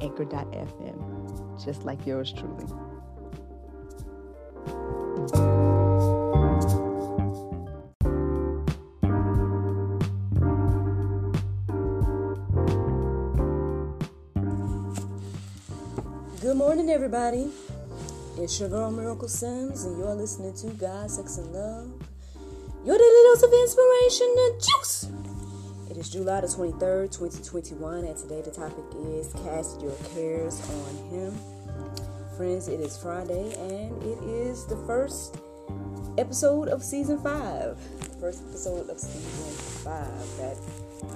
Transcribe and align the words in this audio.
anchor.fm, 0.00 1.64
just 1.64 1.84
like 1.84 2.06
yours 2.06 2.32
truly. 2.32 2.66
Good 16.40 16.56
morning, 16.56 16.90
everybody. 16.90 17.50
It's 18.38 18.58
your 18.58 18.70
girl 18.70 18.90
Miracle 18.90 19.28
Sims, 19.28 19.84
and 19.84 19.98
you're 19.98 20.14
listening 20.14 20.54
to 20.54 20.68
God, 20.78 21.10
Sex, 21.10 21.36
and 21.36 21.52
Love. 21.52 21.92
Your 22.84 22.96
daily 22.96 23.22
dose 23.24 23.42
of 23.42 23.52
inspiration 23.52 24.34
and 24.38 24.60
juice. 24.60 25.19
It 26.00 26.06
is 26.06 26.12
July 26.12 26.40
the 26.40 26.46
23rd, 26.46 27.12
2021, 27.12 28.04
and 28.06 28.16
today 28.16 28.40
the 28.40 28.50
topic 28.50 28.86
is 29.12 29.34
Cast 29.44 29.82
Your 29.82 29.92
Cares 30.14 30.58
on 30.70 30.96
Him. 31.10 31.38
Friends, 32.38 32.68
it 32.68 32.80
is 32.80 32.96
Friday, 32.96 33.52
and 33.58 34.02
it 34.02 34.18
is 34.24 34.64
the 34.64 34.76
first 34.86 35.36
episode 36.16 36.68
of 36.68 36.82
season 36.82 37.18
five. 37.18 37.78
First 38.18 38.44
episode 38.48 38.88
of 38.88 38.98
season 38.98 39.82
five. 39.84 40.36
That 40.38 40.56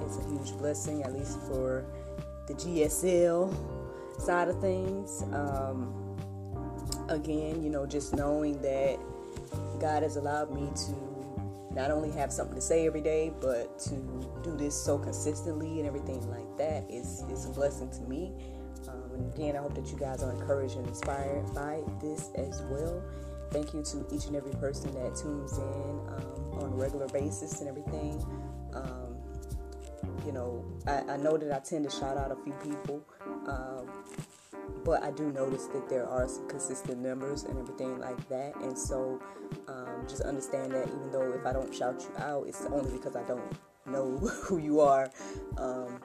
is 0.04 0.18
a 0.18 0.28
huge 0.28 0.52
blessing, 0.58 1.02
at 1.02 1.14
least 1.14 1.40
for 1.48 1.86
the 2.46 2.52
GSL 2.52 3.56
side 4.18 4.48
of 4.48 4.60
things. 4.60 5.22
Um, 5.32 5.94
again, 7.08 7.64
you 7.64 7.70
know, 7.70 7.86
just 7.86 8.14
knowing 8.14 8.60
that 8.60 8.98
God 9.80 10.02
has 10.02 10.16
allowed 10.16 10.54
me 10.54 10.68
to 10.76 11.13
not 11.74 11.90
only 11.90 12.10
have 12.12 12.32
something 12.32 12.54
to 12.54 12.60
say 12.60 12.86
every 12.86 13.00
day, 13.00 13.32
but 13.40 13.78
to 13.80 13.94
do 14.42 14.56
this 14.56 14.74
so 14.80 14.98
consistently 14.98 15.78
and 15.78 15.86
everything 15.86 16.26
like 16.30 16.56
that 16.56 16.84
is, 16.88 17.24
is 17.30 17.46
a 17.46 17.50
blessing 17.50 17.90
to 17.90 18.02
me. 18.02 18.32
Um, 18.88 19.10
and 19.12 19.34
again, 19.34 19.56
I 19.56 19.60
hope 19.60 19.74
that 19.74 19.90
you 19.90 19.98
guys 19.98 20.22
are 20.22 20.32
encouraged 20.32 20.76
and 20.76 20.86
inspired 20.86 21.52
by 21.54 21.80
this 22.00 22.30
as 22.36 22.62
well. 22.70 23.02
Thank 23.50 23.74
you 23.74 23.82
to 23.82 24.06
each 24.12 24.26
and 24.26 24.36
every 24.36 24.52
person 24.52 24.92
that 24.94 25.16
tunes 25.16 25.58
in 25.58 26.00
um, 26.08 26.62
on 26.62 26.72
a 26.72 26.76
regular 26.76 27.08
basis 27.08 27.60
and 27.60 27.68
everything. 27.68 28.24
Um, 28.72 29.16
you 30.26 30.32
know, 30.32 30.64
I, 30.86 31.12
I, 31.12 31.16
know 31.16 31.36
that 31.36 31.52
I 31.52 31.60
tend 31.60 31.84
to 31.84 31.90
shout 31.90 32.16
out 32.16 32.32
a 32.32 32.36
few 32.36 32.52
people, 32.54 33.02
um, 33.46 33.88
but 34.84 35.02
I 35.02 35.10
do 35.10 35.32
notice 35.32 35.66
that 35.66 35.88
there 35.88 36.06
are 36.06 36.28
some 36.28 36.48
consistent 36.48 37.00
numbers 37.00 37.44
and 37.44 37.58
everything 37.58 37.98
like 37.98 38.28
that. 38.28 38.54
And 38.56 38.76
so 38.78 39.20
um, 39.68 40.04
just 40.08 40.22
understand 40.22 40.72
that 40.72 40.88
even 40.88 41.10
though 41.10 41.32
if 41.32 41.46
I 41.46 41.52
don't 41.52 41.74
shout 41.74 42.02
you 42.02 42.22
out, 42.22 42.46
it's 42.46 42.64
only 42.66 42.92
because 42.92 43.16
I 43.16 43.22
don't 43.22 43.42
know 43.86 44.18
who 44.18 44.58
you 44.58 44.80
are. 44.80 45.10
Um, 45.58 46.00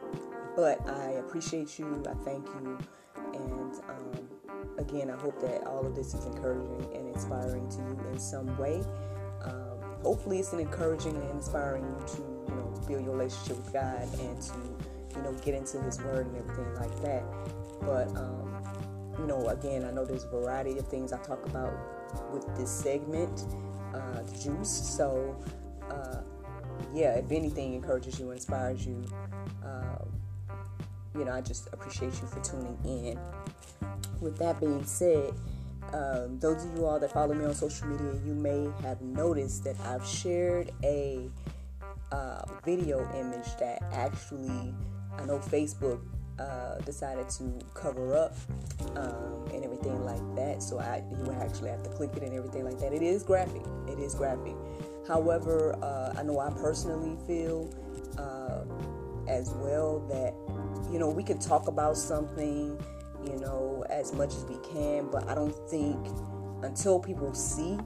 but 0.55 0.87
I 0.89 1.11
appreciate 1.11 1.77
you, 1.79 2.03
I 2.09 2.13
thank 2.25 2.45
you, 2.47 2.77
and 3.33 3.73
um, 3.87 4.27
again, 4.77 5.09
I 5.09 5.15
hope 5.15 5.39
that 5.41 5.65
all 5.65 5.85
of 5.85 5.95
this 5.95 6.13
is 6.13 6.25
encouraging 6.25 6.95
and 6.95 7.07
inspiring 7.13 7.69
to 7.69 7.77
you 7.77 7.99
in 8.11 8.19
some 8.19 8.57
way. 8.57 8.83
Um, 9.43 9.79
hopefully, 10.03 10.39
it's 10.39 10.51
an 10.53 10.59
encouraging 10.59 11.15
and 11.15 11.29
inspiring 11.31 11.83
you 11.83 12.07
to 12.07 12.21
you 12.21 12.55
know 12.55 12.73
build 12.87 13.05
your 13.05 13.15
relationship 13.15 13.57
with 13.57 13.73
God 13.73 14.07
and 14.19 14.41
to 14.41 14.53
you 15.15 15.21
know 15.21 15.33
get 15.45 15.53
into 15.53 15.79
His 15.81 16.01
Word 16.01 16.27
and 16.27 16.37
everything 16.37 16.73
like 16.75 17.01
that. 17.03 17.23
But 17.81 18.07
um, 18.17 18.48
you 19.19 19.27
know, 19.27 19.47
again, 19.47 19.83
I 19.85 19.91
know 19.91 20.05
there's 20.05 20.23
a 20.23 20.29
variety 20.29 20.77
of 20.77 20.87
things 20.87 21.11
I 21.11 21.17
talk 21.19 21.45
about 21.45 21.73
with 22.31 22.45
this 22.55 22.71
segment, 22.71 23.45
uh, 23.93 24.23
juice. 24.41 24.69
So, 24.69 25.35
uh, 25.91 26.21
yeah, 26.93 27.15
if 27.15 27.31
anything 27.31 27.73
encourages 27.73 28.19
you, 28.19 28.31
inspires 28.31 28.85
you, 28.85 29.03
uh, 29.63 30.05
you 31.17 31.25
know, 31.25 31.31
I 31.31 31.41
just 31.41 31.67
appreciate 31.73 32.13
you 32.21 32.27
for 32.27 32.39
tuning 32.39 32.77
in. 32.85 33.19
With 34.21 34.37
that 34.37 34.59
being 34.59 34.85
said, 34.85 35.33
um, 35.91 36.39
those 36.39 36.63
of 36.63 36.75
you 36.75 36.85
all 36.85 36.99
that 36.99 37.11
follow 37.11 37.33
me 37.33 37.45
on 37.45 37.53
social 37.53 37.87
media, 37.87 38.13
you 38.25 38.33
may 38.33 38.69
have 38.83 39.01
noticed 39.01 39.63
that 39.65 39.75
I've 39.81 40.05
shared 40.05 40.71
a 40.83 41.29
uh, 42.11 42.43
video 42.63 42.99
image 43.15 43.55
that 43.59 43.83
actually, 43.91 44.73
I 45.17 45.25
know 45.25 45.39
Facebook 45.39 45.99
uh, 46.39 46.77
decided 46.79 47.29
to 47.29 47.51
cover 47.73 48.15
up 48.15 48.35
um, 48.95 49.45
and 49.53 49.63
everything 49.63 50.03
like 50.05 50.23
that. 50.35 50.63
So 50.63 50.79
I, 50.79 51.03
you 51.11 51.31
actually 51.41 51.69
have 51.69 51.83
to 51.83 51.89
click 51.89 52.11
it 52.15 52.23
and 52.23 52.33
everything 52.33 52.63
like 52.63 52.79
that. 52.79 52.93
It 52.93 53.01
is 53.01 53.23
graphic. 53.23 53.63
It 53.87 53.99
is 53.99 54.15
graphic. 54.15 54.55
However, 55.07 55.77
uh, 55.81 56.13
I 56.17 56.23
know 56.23 56.39
I 56.39 56.51
personally 56.51 57.17
feel 57.27 57.69
uh, 58.17 58.61
as 59.27 59.51
well 59.51 59.99
that 60.09 60.33
you 60.91 60.99
know 60.99 61.09
we 61.09 61.23
can 61.23 61.39
talk 61.39 61.67
about 61.67 61.97
something, 61.97 62.81
you 63.25 63.35
know, 63.39 63.83
as 63.89 64.13
much 64.13 64.33
as 64.33 64.45
we 64.45 64.57
can, 64.73 65.09
but 65.11 65.27
I 65.27 65.35
don't 65.35 65.55
think 65.69 65.97
until 66.63 66.99
people 66.99 67.33
see 67.33 67.77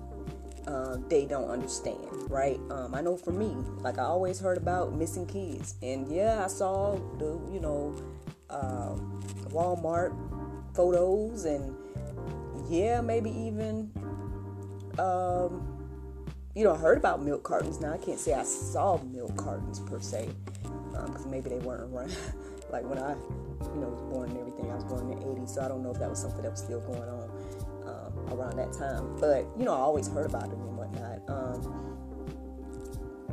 um, 0.67 1.05
they 1.09 1.25
don't 1.25 1.49
understand, 1.49 2.07
right? 2.29 2.59
Um, 2.69 2.95
I 2.95 3.01
know 3.01 3.17
for 3.17 3.31
me, 3.31 3.55
like 3.79 3.97
I 3.97 4.03
always 4.03 4.39
heard 4.39 4.57
about 4.57 4.93
missing 4.93 5.25
kids, 5.25 5.75
and 5.81 6.07
yeah, 6.07 6.43
I 6.43 6.47
saw 6.47 6.95
the, 7.17 7.39
you 7.51 7.59
know, 7.59 7.95
um, 8.53 9.21
Walmart 9.49 10.15
photos 10.73 11.45
and 11.45 11.75
yeah, 12.69 13.01
maybe 13.01 13.29
even 13.29 13.91
um, 14.99 15.67
you 16.55 16.63
know 16.63 16.75
heard 16.75 16.97
about 16.97 17.21
milk 17.23 17.43
cartons. 17.43 17.79
Now 17.79 17.93
I 17.93 17.97
can't 17.97 18.19
say 18.19 18.33
I 18.33 18.43
saw 18.43 18.97
milk 19.03 19.35
cartons 19.37 19.79
per 19.79 19.99
se 19.99 20.29
because 20.63 21.25
um, 21.25 21.31
maybe 21.31 21.49
they 21.49 21.57
weren't 21.57 21.93
around 21.93 22.15
like 22.71 22.83
when 22.85 22.99
I 22.99 23.15
you 23.73 23.79
know 23.79 23.89
was 23.89 24.01
born 24.01 24.29
and 24.29 24.39
everything. 24.39 24.71
I 24.71 24.75
was 24.75 24.83
born 24.83 25.11
in 25.11 25.19
the 25.19 25.25
'80s, 25.25 25.49
so 25.49 25.61
I 25.61 25.67
don't 25.67 25.83
know 25.83 25.91
if 25.91 25.99
that 25.99 26.09
was 26.09 26.19
something 26.19 26.41
that 26.41 26.51
was 26.51 26.61
still 26.61 26.81
going 26.81 27.09
on 27.09 27.29
um, 27.85 28.39
around 28.39 28.57
that 28.57 28.73
time. 28.73 29.17
But 29.19 29.47
you 29.57 29.65
know 29.65 29.73
I 29.73 29.79
always 29.79 30.07
heard 30.07 30.25
about 30.25 30.49
them 30.49 30.61
and 30.61 30.77
whatnot. 30.77 31.21
Um, 31.27 31.83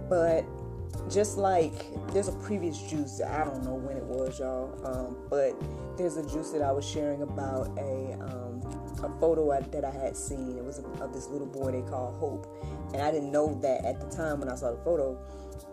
but 0.08 0.44
just 1.10 1.38
like 1.38 1.72
there's 2.12 2.28
a 2.28 2.32
previous 2.32 2.78
juice 2.78 3.18
that 3.18 3.28
I 3.28 3.44
don't 3.44 3.64
know 3.64 3.74
when 3.74 3.96
it 3.96 4.04
was, 4.04 4.38
y'all, 4.38 4.70
um, 4.86 5.16
but 5.28 5.54
there's 5.96 6.16
a 6.16 6.22
juice 6.22 6.50
that 6.50 6.62
I 6.62 6.72
was 6.72 6.88
sharing 6.88 7.22
about 7.22 7.68
a 7.78 8.16
um, 8.20 8.62
a 9.02 9.20
photo 9.20 9.50
I, 9.50 9.60
that 9.60 9.84
I 9.84 9.90
had 9.90 10.16
seen. 10.16 10.56
It 10.56 10.64
was 10.64 10.78
of 10.78 11.12
this 11.12 11.28
little 11.28 11.46
boy 11.46 11.72
they 11.72 11.82
call 11.82 12.12
Hope, 12.12 12.46
and 12.92 13.02
I 13.02 13.10
didn't 13.10 13.32
know 13.32 13.58
that 13.60 13.84
at 13.84 14.00
the 14.00 14.14
time 14.14 14.40
when 14.40 14.48
I 14.48 14.54
saw 14.54 14.70
the 14.70 14.82
photo. 14.84 15.18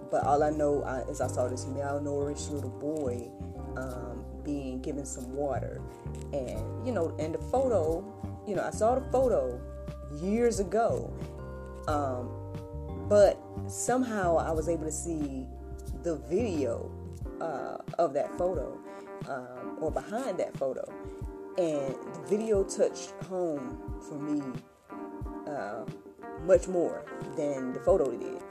But 0.09 0.23
all 0.23 0.41
I 0.41 0.49
know 0.49 0.83
I, 0.83 1.01
is 1.09 1.19
I 1.19 1.27
saw 1.27 1.47
this 1.49 1.65
malnourished 1.65 2.49
little 2.51 2.69
boy 2.69 3.29
um, 3.75 4.23
being 4.43 4.81
given 4.81 5.05
some 5.05 5.35
water, 5.35 5.81
and 6.33 6.87
you 6.87 6.93
know, 6.93 7.15
in 7.17 7.31
the 7.31 7.37
photo, 7.37 8.03
you 8.47 8.55
know, 8.55 8.63
I 8.63 8.71
saw 8.71 8.95
the 8.95 9.11
photo 9.11 9.59
years 10.21 10.59
ago, 10.59 11.13
um, 11.87 12.31
but 13.09 13.41
somehow 13.67 14.37
I 14.37 14.51
was 14.51 14.69
able 14.69 14.85
to 14.85 14.91
see 14.91 15.45
the 16.03 16.15
video 16.29 16.91
uh, 17.41 17.77
of 17.97 18.13
that 18.13 18.37
photo 18.37 18.77
um, 19.27 19.77
or 19.79 19.91
behind 19.91 20.37
that 20.39 20.57
photo. 20.57 20.83
And 21.57 21.95
the 22.13 22.21
video 22.27 22.63
touched 22.63 23.11
home 23.25 23.81
for 24.07 24.15
me 24.15 24.41
uh, 25.47 25.85
much 26.45 26.67
more 26.67 27.03
than 27.35 27.73
the 27.73 27.79
photo 27.79 28.11
did. 28.11 28.41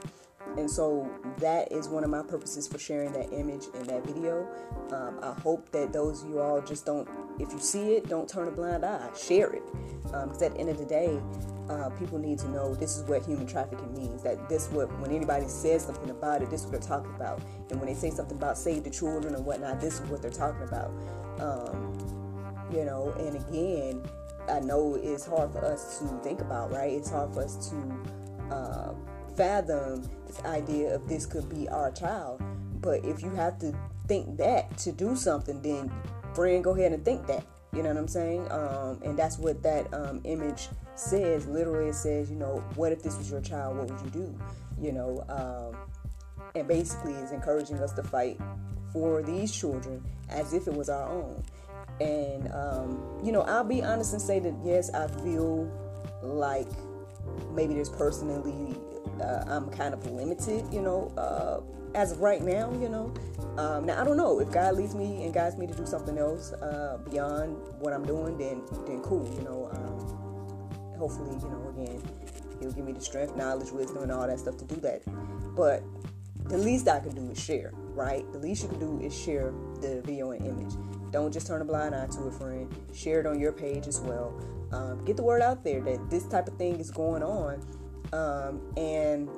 And 0.57 0.69
so 0.69 1.09
that 1.37 1.71
is 1.71 1.87
one 1.87 2.03
of 2.03 2.09
my 2.09 2.23
purposes 2.23 2.67
for 2.67 2.79
sharing 2.79 3.11
that 3.13 3.31
image 3.31 3.65
in 3.75 3.83
that 3.87 4.05
video. 4.05 4.47
Um, 4.91 5.19
I 5.21 5.39
hope 5.39 5.71
that 5.71 5.93
those 5.93 6.23
of 6.23 6.29
you 6.29 6.39
all 6.39 6.61
just 6.61 6.85
don't, 6.85 7.07
if 7.39 7.51
you 7.51 7.59
see 7.59 7.93
it, 7.93 8.09
don't 8.09 8.27
turn 8.27 8.47
a 8.47 8.51
blind 8.51 8.83
eye. 8.83 9.09
Share 9.15 9.53
it. 9.53 9.63
Because 10.03 10.23
um, 10.23 10.31
at 10.31 10.53
the 10.53 10.59
end 10.59 10.69
of 10.69 10.77
the 10.79 10.85
day, 10.85 11.19
uh, 11.69 11.89
people 11.91 12.17
need 12.17 12.39
to 12.39 12.49
know 12.49 12.73
this 12.73 12.97
is 12.97 13.03
what 13.03 13.25
human 13.25 13.45
trafficking 13.45 13.93
means. 13.93 14.23
That 14.23 14.47
this 14.49 14.69
what 14.69 14.87
when 14.99 15.11
anybody 15.11 15.47
says 15.47 15.85
something 15.85 16.09
about 16.09 16.41
it, 16.41 16.49
this 16.49 16.61
is 16.61 16.67
what 16.67 16.79
they're 16.81 16.89
talking 16.89 17.13
about. 17.15 17.41
And 17.69 17.79
when 17.79 17.87
they 17.87 17.95
say 17.95 18.09
something 18.09 18.37
about 18.37 18.57
save 18.57 18.83
the 18.83 18.89
children 18.89 19.35
and 19.35 19.45
whatnot, 19.45 19.81
this 19.81 19.99
is 19.99 20.09
what 20.09 20.21
they're 20.21 20.31
talking 20.31 20.63
about. 20.63 20.91
Um, 21.39 21.93
you 22.71 22.85
know, 22.85 23.13
and 23.19 23.35
again, 23.35 24.03
I 24.49 24.59
know 24.59 24.95
it's 25.01 25.25
hard 25.25 25.51
for 25.51 25.63
us 25.63 25.99
to 25.99 26.05
think 26.23 26.41
about, 26.41 26.71
right? 26.71 26.91
It's 26.91 27.09
hard 27.09 27.33
for 27.33 27.43
us 27.43 27.69
to 27.69 28.55
uh, 28.55 28.93
fathom 29.35 30.09
this 30.25 30.39
idea 30.45 30.95
of 30.95 31.07
this 31.07 31.25
could 31.25 31.49
be 31.49 31.67
our 31.69 31.91
child. 31.91 32.41
But 32.81 33.03
if 33.03 33.21
you 33.21 33.29
have 33.31 33.57
to 33.59 33.73
think 34.07 34.37
that 34.37 34.77
to 34.79 34.91
do 34.91 35.15
something, 35.15 35.61
then 35.61 35.91
friend, 36.33 36.63
go 36.63 36.75
ahead 36.75 36.93
and 36.93 37.03
think 37.03 37.27
that. 37.27 37.45
You 37.73 37.83
know 37.83 37.89
what 37.89 37.97
I'm 37.97 38.07
saying? 38.07 38.49
Um, 38.51 38.99
and 39.03 39.19
that's 39.19 39.37
what 39.37 39.61
that 39.63 39.93
um, 39.93 40.21
image 40.23 40.69
says. 40.99 41.47
Literally, 41.47 41.89
it 41.89 41.95
says, 41.95 42.29
you 42.29 42.35
know, 42.35 42.63
what 42.75 42.91
if 42.91 43.03
this 43.03 43.17
was 43.17 43.29
your 43.29 43.41
child? 43.41 43.77
What 43.77 43.89
would 43.89 44.01
you 44.01 44.09
do? 44.09 44.39
You 44.79 44.91
know, 44.91 45.23
um, 45.29 45.77
and 46.55 46.67
basically 46.67 47.13
is 47.13 47.31
encouraging 47.31 47.77
us 47.79 47.93
to 47.93 48.03
fight 48.03 48.39
for 48.91 49.21
these 49.21 49.51
children 49.55 50.03
as 50.29 50.53
if 50.53 50.67
it 50.67 50.73
was 50.73 50.89
our 50.89 51.09
own. 51.09 51.43
And 51.99 52.51
um, 52.51 53.21
you 53.23 53.31
know, 53.31 53.41
I'll 53.41 53.63
be 53.63 53.83
honest 53.83 54.13
and 54.13 54.21
say 54.21 54.39
that 54.39 54.53
yes, 54.63 54.93
I 54.93 55.07
feel 55.07 55.71
like 56.21 56.67
maybe 57.51 57.73
there's 57.73 57.89
personally 57.89 58.75
uh, 59.21 59.43
I'm 59.47 59.69
kind 59.69 59.93
of 59.93 60.05
limited, 60.11 60.65
you 60.71 60.81
know, 60.81 61.11
uh, 61.17 61.61
as 61.95 62.11
of 62.11 62.19
right 62.19 62.41
now, 62.41 62.71
you 62.73 62.89
know. 62.89 63.13
Um, 63.57 63.85
now 63.85 63.99
I 63.99 64.03
don't 64.03 64.17
know 64.17 64.39
if 64.39 64.51
God 64.51 64.75
leads 64.75 64.93
me 64.93 65.23
and 65.23 65.33
guides 65.33 65.57
me 65.57 65.65
to 65.65 65.73
do 65.73 65.85
something 65.85 66.17
else 66.17 66.53
uh, 66.53 66.99
beyond 67.09 67.57
what 67.79 67.93
I'm 67.93 68.05
doing, 68.05 68.37
then 68.37 68.61
then 68.85 69.01
cool, 69.01 69.27
you 69.35 69.43
know. 69.43 69.69
Um, 69.73 70.26
hopefully, 70.97 71.35
you 71.41 71.49
know, 71.49 71.73
again, 71.77 72.01
He'll 72.59 72.71
give 72.71 72.85
me 72.85 72.91
the 72.91 73.01
strength, 73.01 73.35
knowledge, 73.35 73.71
wisdom, 73.71 74.03
and 74.03 74.11
all 74.11 74.27
that 74.27 74.39
stuff 74.39 74.57
to 74.57 74.65
do 74.65 74.75
that. 74.77 75.03
But 75.55 75.83
the 76.45 76.57
least 76.57 76.87
I 76.87 76.99
can 76.99 77.13
do 77.13 77.31
is 77.31 77.39
share, 77.39 77.71
right? 77.93 78.29
The 78.31 78.39
least 78.39 78.63
you 78.63 78.69
can 78.69 78.79
do 78.79 78.99
is 79.03 79.17
share 79.17 79.53
the 79.81 80.01
video 80.01 80.31
and 80.31 80.45
image. 80.45 80.73
Don't 81.11 81.31
just 81.31 81.47
turn 81.47 81.61
a 81.61 81.65
blind 81.65 81.95
eye 81.95 82.07
to 82.07 82.27
it, 82.27 82.33
friend. 82.33 82.73
Share 82.93 83.19
it 83.19 83.25
on 83.25 83.39
your 83.39 83.51
page 83.51 83.87
as 83.87 83.99
well. 83.99 84.39
Um, 84.71 85.03
get 85.05 85.17
the 85.17 85.23
word 85.23 85.41
out 85.41 85.63
there 85.63 85.81
that 85.81 86.09
this 86.09 86.25
type 86.27 86.47
of 86.47 86.57
thing 86.57 86.79
is 86.79 86.91
going 86.91 87.23
on, 87.23 87.65
um, 88.11 88.61
and 88.75 89.29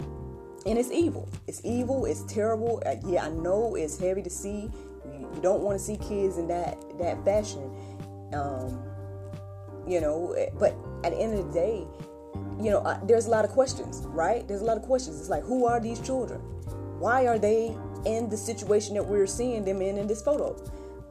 and 0.66 0.78
it's 0.78 0.92
evil. 0.92 1.30
It's 1.48 1.62
evil. 1.64 2.06
It's 2.06 2.24
terrible. 2.24 2.82
Uh, 2.86 2.96
yeah, 3.06 3.26
I 3.26 3.30
know 3.30 3.76
it's 3.76 4.00
heavy 4.00 4.22
to 4.24 4.30
see. 4.30 4.70
You, 5.06 5.30
you 5.36 5.40
don't 5.42 5.62
want 5.62 5.78
to 5.78 5.84
see 5.84 5.98
kids 5.98 6.38
in 6.38 6.48
that 6.48 6.78
that 7.00 7.24
fashion. 7.24 7.72
Um, 8.34 8.84
you 9.88 10.02
know, 10.02 10.34
eh, 10.34 10.50
but 10.60 10.76
at 11.04 11.12
the 11.12 11.18
end 11.18 11.34
of 11.38 11.48
the 11.48 11.54
day, 11.54 11.88
you 12.60 12.72
know, 12.72 13.00
there's 13.04 13.26
a 13.26 13.30
lot 13.30 13.46
of 13.46 13.52
questions, 13.52 14.02
right? 14.08 14.48
There's 14.48 14.62
a 14.62 14.66
lot 14.66 14.78
of 14.78 14.84
questions. 14.84 15.20
It's 15.20 15.30
like, 15.30 15.44
who 15.44 15.66
are 15.66 15.80
these 15.80 16.00
children? 16.00 16.42
Why 17.00 17.26
are 17.28 17.40
they 17.40 17.76
in 18.06 18.30
the 18.30 18.38
situation 18.38 18.96
that 18.96 19.06
we're 19.06 19.28
seeing 19.28 19.64
them 19.64 19.82
in 19.82 19.98
in 19.98 20.08
this 20.08 20.22
photo? 20.22 20.56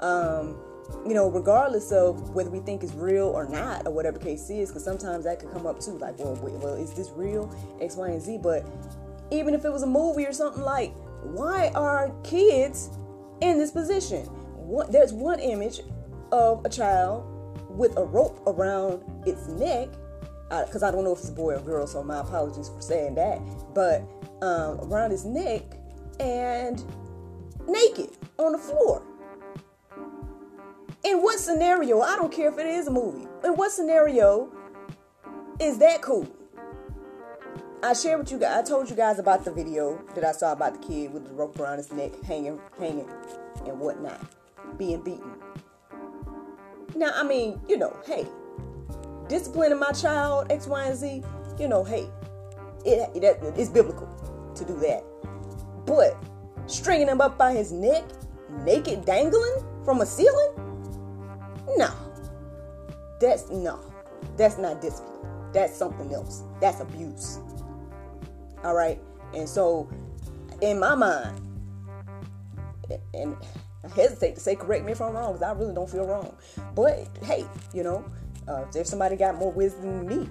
Um, 0.00 0.58
you 1.06 1.14
know, 1.14 1.29
regardless 1.31 1.90
of 1.93 2.35
whether 2.35 2.50
we 2.50 2.61
think 2.61 2.82
it's 2.82 2.94
real 2.94 3.26
or 3.26 3.49
not, 3.49 3.87
or 3.87 3.93
whatever 3.93 4.19
case 4.19 4.49
is, 4.50 4.69
because 4.69 4.85
sometimes 4.85 5.25
that 5.25 5.40
could 5.40 5.50
come 5.52 5.67
up 5.67 5.81
too. 5.81 5.99
Like, 5.99 6.19
well, 6.19 6.35
wait, 6.43 6.55
well, 6.55 6.75
is 6.75 6.93
this 6.93 7.11
real? 7.14 7.55
X, 7.81 7.96
Y, 7.96 8.08
and 8.08 8.20
Z. 8.20 8.38
But 8.43 8.67
even 9.31 9.55
if 9.55 9.64
it 9.64 9.70
was 9.70 9.82
a 9.82 9.87
movie 9.87 10.26
or 10.26 10.32
something 10.32 10.62
like, 10.62 10.94
why 11.23 11.70
are 11.75 12.12
kids 12.25 12.90
in 13.40 13.58
this 13.58 13.70
position? 13.70 14.29
There's 14.90 15.12
one 15.12 15.40
image 15.40 15.81
of 16.31 16.64
a 16.64 16.69
child 16.69 17.25
with 17.69 17.97
a 17.97 18.05
rope 18.05 18.43
around 18.47 19.03
its 19.26 19.47
neck, 19.49 19.88
because 20.49 20.82
uh, 20.82 20.88
I 20.88 20.91
don't 20.91 21.05
know 21.05 21.12
if 21.12 21.19
it's 21.19 21.29
a 21.29 21.32
boy 21.32 21.55
or 21.55 21.61
girl, 21.61 21.87
so 21.87 22.03
my 22.03 22.20
apologies 22.20 22.69
for 22.69 22.81
saying 22.81 23.15
that. 23.17 23.41
But 23.75 24.03
um, 24.43 24.81
around 24.91 25.11
his 25.11 25.25
neck 25.25 25.62
and 26.20 26.82
naked 27.67 28.11
on 28.38 28.53
the 28.53 28.59
floor. 28.59 29.03
In 31.05 31.23
what 31.23 31.38
scenario? 31.38 32.00
I 32.00 32.17
don't 32.17 32.32
care 32.32 32.49
if 32.49 32.59
it 32.59 32.67
is 32.67 32.87
a 32.88 32.91
movie. 32.91 33.29
In 33.44 33.55
what 33.55 33.73
scenario 33.73 34.50
is 35.61 35.79
that 35.79 36.03
cool? 36.03 36.26
I 37.82 37.93
shared 37.93 38.19
with 38.19 38.32
you 38.32 38.38
guys. 38.38 38.64
I 38.64 38.69
told 38.69 38.91
you 38.91 38.97
guys 38.97 39.21
about 39.21 39.44
the 39.44 39.53
video 39.53 40.03
that 40.17 40.25
I 40.25 40.32
saw 40.32 40.53
about 40.53 40.81
the 40.81 40.87
kid 40.87 41.12
with 41.12 41.25
the 41.25 41.32
rope 41.32 41.59
around 41.61 41.76
his 41.76 41.93
neck, 41.93 42.21
hanging, 42.25 42.59
hanging, 42.79 43.09
and 43.64 43.79
whatnot, 43.79 44.21
being 44.76 45.00
beaten. 45.03 45.31
Now, 46.94 47.12
I 47.14 47.23
mean, 47.23 47.61
you 47.69 47.76
know, 47.76 47.96
hey, 48.06 48.26
disciplining 49.29 49.79
my 49.79 49.93
child 49.93 50.50
X, 50.50 50.67
Y, 50.67 50.85
and 50.85 50.96
Z. 50.96 51.23
You 51.58 51.69
know, 51.69 51.85
hey, 51.85 52.08
it, 52.85 53.11
it 53.14 53.38
it's 53.56 53.69
biblical 53.69 54.08
to 54.55 54.64
do 54.64 54.79
that. 54.81 55.05
But 55.87 56.17
stringing 56.67 57.08
him 57.08 57.20
up 57.20 57.37
by 57.37 57.52
his 57.52 57.73
neck, 57.73 58.05
naked, 58.64 59.05
dangling 59.05 59.64
from 59.85 60.00
a 60.00 60.06
ceiling? 60.06 60.52
No. 61.76 61.90
That's 63.20 63.49
no. 63.50 63.81
That's 64.37 64.58
not 64.58 64.81
discipline. 64.81 65.26
That's 65.52 65.76
something 65.76 66.12
else. 66.12 66.43
That's 66.61 66.81
abuse. 66.81 67.40
All 68.64 68.75
right. 68.75 69.00
And 69.35 69.49
so, 69.49 69.88
in 70.61 70.79
my 70.79 70.94
mind, 70.94 71.40
and 73.14 73.37
hesitate 73.94 74.35
to 74.35 74.40
say 74.40 74.55
correct 74.55 74.85
me 74.85 74.93
if 74.93 75.00
I'm 75.00 75.12
wrong 75.12 75.32
because 75.32 75.43
I 75.43 75.52
really 75.52 75.75
don't 75.75 75.90
feel 75.90 76.06
wrong. 76.06 76.35
But 76.75 77.08
hey, 77.23 77.44
you 77.73 77.82
know, 77.82 78.05
uh, 78.46 78.64
if 78.75 78.87
somebody 78.87 79.17
got 79.17 79.37
more 79.37 79.52
wisdom 79.52 80.06
than 80.06 80.06
me, 80.06 80.29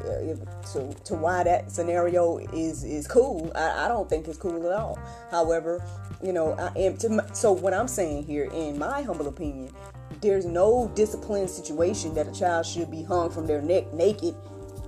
uh, 0.00 0.34
to 0.72 0.94
to 1.04 1.14
why 1.14 1.44
that 1.44 1.70
scenario 1.70 2.38
is 2.52 2.84
is 2.84 3.06
cool. 3.06 3.52
I, 3.54 3.84
I 3.84 3.88
don't 3.88 4.08
think 4.08 4.28
it's 4.28 4.38
cool 4.38 4.66
at 4.66 4.72
all. 4.72 4.98
However, 5.30 5.84
you 6.22 6.32
know, 6.32 6.52
I 6.52 6.78
am 6.78 6.96
to, 6.98 7.26
so 7.32 7.52
what 7.52 7.74
I'm 7.74 7.88
saying 7.88 8.24
here, 8.24 8.44
in 8.44 8.78
my 8.78 9.02
humble 9.02 9.28
opinion, 9.28 9.72
there's 10.20 10.46
no 10.46 10.90
disciplined 10.94 11.50
situation 11.50 12.14
that 12.14 12.28
a 12.28 12.32
child 12.32 12.66
should 12.66 12.90
be 12.90 13.02
hung 13.02 13.30
from 13.30 13.46
their 13.46 13.62
neck 13.62 13.92
naked, 13.92 14.34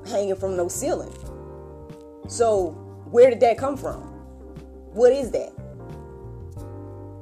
hanging 0.07 0.37
from 0.37 0.57
no 0.57 0.69
ceiling. 0.69 1.13
So 2.29 2.71
where 3.11 3.31
did 3.31 3.41
that 3.41 3.59
come 3.59 3.77
from? 3.77 4.01
What 4.95 5.13
is 5.13 5.31
that? 5.33 5.53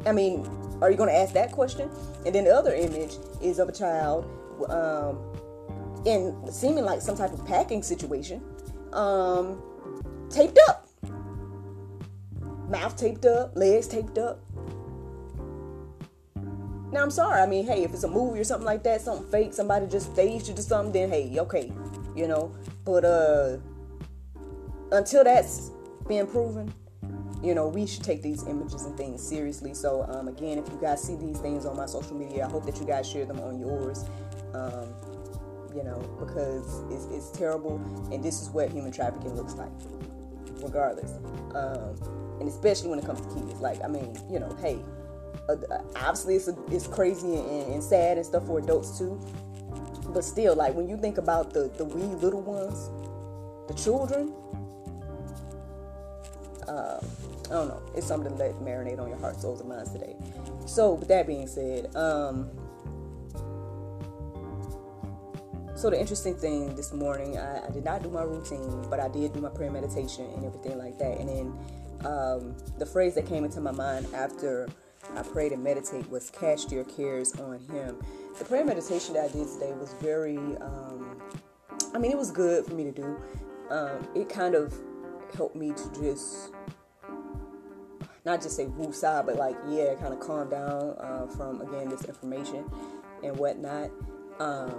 I 0.07 0.13
mean, 0.13 0.45
are 0.81 0.91
you 0.91 0.97
going 0.97 1.11
to 1.11 1.17
ask 1.17 1.33
that 1.35 1.53
question? 1.53 1.91
And 2.25 2.35
then 2.35 2.45
the 2.45 2.55
other 2.55 2.75
image 2.75 3.17
is 3.43 3.59
of 3.59 3.69
a 3.69 3.73
child 3.73 4.27
um, 4.69 5.19
in 6.07 6.37
seeming 6.51 6.85
like 6.85 7.01
some 7.01 7.17
type 7.17 7.33
of 7.33 7.45
packing 7.47 7.83
situation, 7.83 8.43
um, 8.93 9.63
taped 10.31 10.59
up, 10.69 10.89
mouth 12.69 12.97
taped 12.97 13.27
up, 13.27 13.57
legs 13.57 13.87
taped 13.87 14.19
up. 14.19 14.41
Now 16.93 17.03
I'm 17.03 17.11
sorry. 17.11 17.41
I 17.41 17.47
mean, 17.47 17.67
hey, 17.67 17.85
if 17.85 17.93
it's 17.93 18.03
a 18.03 18.09
movie 18.09 18.41
or 18.41 18.45
something 18.45 18.67
like 18.67 18.83
that, 18.83 19.01
something 19.01 19.31
fake, 19.31 19.55
somebody 19.55 19.87
just 19.87 20.13
staged 20.13 20.49
it 20.49 20.59
or 20.59 20.63
something, 20.63 20.93
then 20.93 21.11
hey, 21.11 21.39
okay, 21.39 21.73
you 22.17 22.27
know. 22.27 22.53
But 22.85 23.05
uh, 23.05 23.59
until 24.91 25.23
that's 25.23 25.71
been 26.09 26.27
proven, 26.27 26.73
you 27.43 27.55
know, 27.55 27.69
we 27.69 27.87
should 27.87 28.05
take 28.05 28.23
these 28.23 28.47
images 28.47 28.85
and 28.85 28.97
things 28.97 29.27
seriously. 29.27 29.75
So 29.75 30.05
um, 30.09 30.29
again, 30.29 30.59
if 30.59 30.69
you 30.69 30.79
guys 30.81 31.03
see 31.03 31.17
these 31.17 31.39
things 31.39 31.65
on 31.65 31.77
my 31.77 31.87
social 31.87 32.17
media, 32.17 32.47
I 32.47 32.51
hope 32.51 32.67
that 32.67 32.79
you 32.79 32.87
guys 32.87 33.09
share 33.09 33.25
them 33.25 33.41
on 33.41 33.59
yours. 33.59 34.05
Um, 34.55 34.93
you 35.75 35.85
know, 35.85 36.01
because 36.19 36.83
it's, 36.91 37.07
it's 37.15 37.31
terrible, 37.31 37.77
and 38.13 38.25
this 38.25 38.43
is 38.43 38.51
what 38.51 38.71
human 38.71 38.91
trafficking 38.91 39.37
looks 39.37 39.55
like, 39.55 39.71
regardless. 40.63 41.13
Um, 41.55 41.95
and 42.41 42.49
especially 42.49 42.89
when 42.89 42.99
it 42.99 43.07
comes 43.07 43.21
to 43.21 43.35
kids. 43.35 43.61
Like, 43.61 43.83
I 43.85 43.87
mean, 43.87 44.17
you 44.29 44.41
know, 44.41 44.57
hey, 44.61 44.81
uh, 45.49 45.57
obviously 45.97 46.37
it's, 46.37 46.49
a, 46.49 46.57
it's 46.71 46.87
crazy 46.87 47.37
and, 47.37 47.75
and, 47.75 47.83
sad 47.83 48.17
and 48.17 48.27
stuff 48.27 48.47
for 48.47 48.59
adults 48.59 48.99
too. 48.99 49.21
But 50.09 50.25
still, 50.25 50.57
like 50.57 50.75
when 50.75 50.89
you 50.89 50.97
think 50.97 51.19
about 51.19 51.53
the 51.53 51.71
the 51.77 51.85
wee 51.85 52.03
little 52.17 52.43
ones, 52.43 52.91
the 53.69 53.75
children, 53.81 54.33
uh, 56.71 57.01
I 57.47 57.49
don't 57.49 57.69
know. 57.69 57.83
It's 57.95 58.07
something 58.07 58.31
to 58.31 58.37
let 58.37 58.55
marinate 58.61 59.01
on 59.01 59.09
your 59.09 59.19
heart, 59.19 59.41
souls, 59.41 59.61
and 59.61 59.69
minds 59.69 59.91
today. 59.91 60.17
So, 60.67 60.95
with 60.95 61.09
that 61.09 61.27
being 61.27 61.49
said, 61.49 61.95
um, 61.97 62.51
So 65.81 65.89
the 65.89 65.99
interesting 65.99 66.35
thing 66.35 66.77
this 66.77 66.93
morning, 66.93 67.39
I, 67.39 67.67
I, 67.67 67.71
did 67.71 67.87
not 67.87 68.03
do 68.03 68.11
my 68.11 68.23
routine, 68.23 68.85
but 68.91 69.01
I 69.01 69.09
did 69.09 69.33
do 69.33 69.41
my 69.41 69.49
prayer 69.49 69.71
meditation 69.71 70.27
and 70.27 70.45
everything 70.45 70.77
like 70.77 70.99
that. 70.99 71.19
And 71.19 71.27
then 71.27 72.05
um, 72.05 72.55
the 72.77 72.85
phrase 72.85 73.15
that 73.15 73.25
came 73.25 73.47
into 73.47 73.63
my 73.63 73.71
mind 73.71 74.07
after 74.13 74.69
I 75.17 75.23
prayed 75.23 75.53
and 75.53 75.65
meditate 75.65 76.07
was 76.11 76.29
"Cast 76.29 76.71
your 76.71 76.85
cares 76.85 77.33
on 77.41 77.61
Him." 77.61 77.97
The 78.39 78.45
prayer 78.45 78.63
meditation 78.63 79.15
that 79.15 79.25
I 79.25 79.29
did 79.29 79.49
today 79.49 79.73
was 79.73 79.95
very, 80.03 80.37
um, 80.37 81.19
I 81.95 81.99
mean, 81.99 82.13
it 82.13 82.19
was 82.19 82.31
good 82.31 82.67
for 82.67 82.75
me 82.75 82.85
to 82.85 82.93
do. 82.93 83.17
Um, 83.71 84.07
it 84.15 84.29
kind 84.29 84.55
of 84.55 84.75
helped 85.35 85.57
me 85.57 85.73
to 85.73 86.01
just 86.01 86.53
not 88.25 88.43
just 88.43 88.57
say 88.57 88.67
woosah, 88.67 89.25
but 89.25 89.37
like 89.37 89.57
yeah, 89.69 89.95
kind 89.95 90.13
of 90.13 90.21
calm 90.21 90.49
down 90.51 90.97
uh, 90.99 91.27
from 91.37 91.61
again 91.61 91.89
this 91.89 92.05
information 92.05 92.65
and 93.23 93.37
whatnot. 93.37 93.91
Um, 94.39 94.73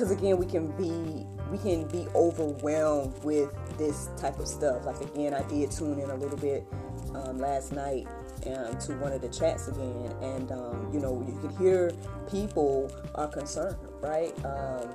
because 0.00 0.10
again 0.12 0.38
we 0.38 0.46
can 0.46 0.68
be 0.78 1.26
we 1.50 1.58
can 1.58 1.86
be 1.88 2.06
overwhelmed 2.14 3.22
with 3.22 3.52
this 3.76 4.08
type 4.16 4.38
of 4.38 4.48
stuff 4.48 4.86
like 4.86 5.00
again 5.00 5.34
i 5.34 5.42
did 5.48 5.70
tune 5.70 5.98
in 5.98 6.08
a 6.10 6.14
little 6.14 6.38
bit 6.38 6.66
um, 7.14 7.38
last 7.38 7.72
night 7.72 8.06
um, 8.46 8.78
to 8.78 8.94
one 8.94 9.12
of 9.12 9.20
the 9.20 9.28
chats 9.28 9.68
again 9.68 10.10
and 10.22 10.52
um, 10.52 10.88
you 10.92 11.00
know 11.00 11.22
you 11.26 11.38
can 11.40 11.54
hear 11.58 11.92
people 12.30 12.90
are 13.16 13.28
concerned 13.28 13.76
right 14.00 14.32
um, 14.44 14.88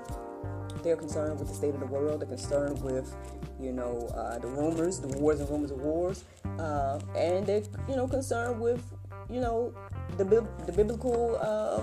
they're 0.85 0.95
concerned 0.95 1.37
with 1.37 1.49
the 1.49 1.53
state 1.53 1.73
of 1.73 1.81
the 1.81 1.85
world 1.85 2.21
they're 2.21 2.27
concerned 2.27 2.81
with 2.81 3.13
you 3.59 3.73
know 3.73 4.07
uh, 4.15 4.39
the 4.39 4.47
rumors 4.47 4.99
the 4.99 5.07
wars 5.17 5.41
and 5.41 5.49
rumors 5.49 5.71
of 5.71 5.81
wars 5.81 6.23
uh, 6.59 6.99
and 7.17 7.45
they're 7.45 7.63
you 7.89 7.95
know 7.97 8.07
concerned 8.07 8.61
with 8.61 8.81
you 9.29 9.39
know, 9.39 9.73
the 10.17 10.23
the 10.65 10.71
biblical 10.71 11.37
uh, 11.41 11.81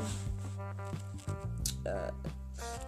uh, 1.89 2.11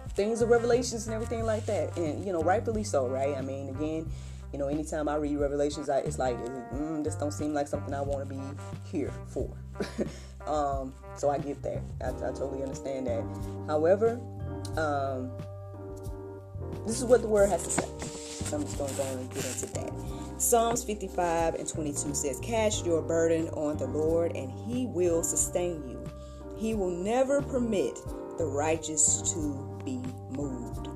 things 0.09 0.41
of 0.41 0.49
Revelations 0.49 1.07
and 1.07 1.13
everything 1.13 1.45
like 1.45 1.65
that, 1.65 1.95
and 1.97 2.25
you 2.25 2.31
know, 2.31 2.41
rightfully 2.41 2.83
so, 2.83 3.07
right? 3.07 3.35
I 3.35 3.41
mean, 3.41 3.69
again, 3.69 4.09
you 4.53 4.59
know, 4.59 4.67
anytime 4.67 5.09
I 5.09 5.15
read 5.15 5.37
Revelations, 5.37 5.89
I, 5.89 5.99
it's 5.99 6.19
like 6.19 6.37
mm, 6.37 7.03
this 7.03 7.15
don't 7.15 7.31
seem 7.31 7.53
like 7.53 7.67
something 7.67 7.93
I 7.93 8.01
want 8.01 8.27
to 8.27 8.33
be 8.33 8.41
here 8.85 9.11
for. 9.27 9.49
um, 10.47 10.93
so 11.15 11.29
I 11.29 11.37
get 11.37 11.61
that. 11.63 11.81
I, 12.01 12.09
I 12.09 12.31
totally 12.31 12.63
understand 12.63 13.07
that. 13.07 13.23
However, 13.67 14.19
um, 14.77 15.31
this 16.85 16.99
is 16.99 17.05
what 17.05 17.21
the 17.21 17.27
word 17.27 17.49
has 17.49 17.63
to 17.63 17.69
say. 17.69 17.87
So 18.45 18.57
I'm 18.57 18.63
just 18.63 18.77
going 18.77 18.91
to 18.91 18.97
go 18.97 19.03
and 19.03 19.33
get 19.33 19.45
into 19.45 19.65
that. 19.73 19.91
Psalms 20.37 20.83
55 20.83 21.55
and 21.55 21.67
22 21.67 22.13
says, 22.13 22.39
Cast 22.41 22.85
your 22.85 23.01
burden 23.01 23.49
on 23.49 23.77
the 23.77 23.87
Lord, 23.87 24.35
and 24.35 24.51
he 24.51 24.85
will 24.85 25.23
sustain 25.23 25.87
you. 25.89 26.03
He 26.57 26.73
will 26.73 26.91
never 26.91 27.41
permit 27.41 27.95
the 28.37 28.45
righteous 28.45 29.33
to 29.33 29.81
be 29.83 29.97
moved. 30.29 30.89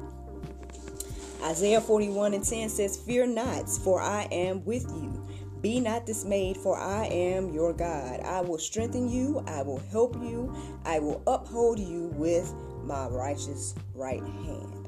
Isaiah 1.42 1.82
41 1.82 2.34
and 2.34 2.44
10 2.44 2.70
says, 2.70 2.98
Fear 2.98 3.28
not, 3.28 3.70
for 3.70 4.02
I 4.02 4.28
am 4.32 4.64
with 4.66 4.84
you. 4.92 5.26
Be 5.62 5.80
not 5.80 6.06
dismayed, 6.06 6.58
for 6.58 6.78
I 6.78 7.06
am 7.06 7.54
your 7.54 7.74
God. 7.74 8.20
I 8.22 8.42
will 8.42 8.60
strengthen 8.60 9.10
you, 9.10 9.44
I 9.48 9.62
will 9.62 9.82
help 9.92 10.16
you, 10.16 10.54
I 10.86 11.00
will 11.00 11.22
uphold 11.28 11.80
you 11.80 12.08
with 12.16 12.54
my 12.84 13.08
righteous 13.08 13.76
right 13.94 14.22
hand. 14.22 14.79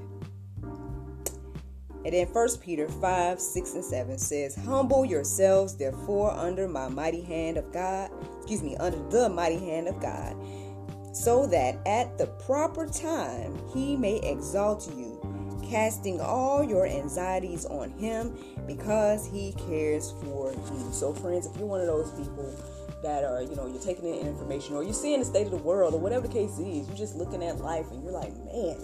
And 2.04 2.14
then 2.14 2.28
1 2.28 2.48
Peter 2.62 2.88
5, 2.88 3.40
6, 3.40 3.74
and 3.74 3.84
7 3.84 4.18
says, 4.18 4.56
Humble 4.56 5.06
yourselves, 5.06 5.76
therefore, 5.76 6.32
under 6.32 6.68
my 6.68 6.88
mighty 6.88 7.22
hand 7.22 7.58
of 7.58 7.72
God, 7.72 8.10
excuse 8.38 8.64
me, 8.64 8.76
under 8.78 8.98
the 9.10 9.30
mighty 9.30 9.60
hand 9.60 9.88
of 9.88 10.00
God, 10.02 10.36
so 11.16 11.46
that 11.48 11.78
at 11.86 12.18
the 12.18 12.26
proper 12.26 12.88
time 12.88 13.56
he 13.74 13.96
may 13.96 14.18
exalt 14.18 14.92
you, 14.98 15.20
casting 15.70 16.20
all 16.20 16.64
your 16.64 16.88
anxieties 16.88 17.66
on 17.66 17.92
him 17.92 18.36
because 18.66 19.28
he 19.28 19.54
cares 19.68 20.12
for 20.24 20.52
you. 20.52 20.90
So, 20.92 21.14
friends, 21.14 21.46
if 21.46 21.56
you're 21.58 21.68
one 21.68 21.82
of 21.82 21.88
those 21.88 22.10
people 22.12 22.52
that 23.04 23.24
are, 23.24 23.42
you 23.42 23.56
know, 23.56 23.68
you're 23.68 23.82
taking 23.82 24.06
in 24.06 24.28
information 24.28 24.76
or 24.76 24.84
you're 24.84 24.94
seeing 24.94 25.20
the 25.20 25.26
state 25.26 25.46
of 25.46 25.52
the 25.52 25.58
world 25.58 25.94
or 25.94 26.00
whatever 26.00 26.28
the 26.28 26.34
case 26.34 26.58
is, 26.58 26.88
you're 26.88 26.98
just 26.98 27.16
looking 27.16 27.44
at 27.44 27.60
life 27.60 27.86
and 27.92 28.04
you're 28.04 28.12
like, 28.12 28.34
man, 28.46 28.78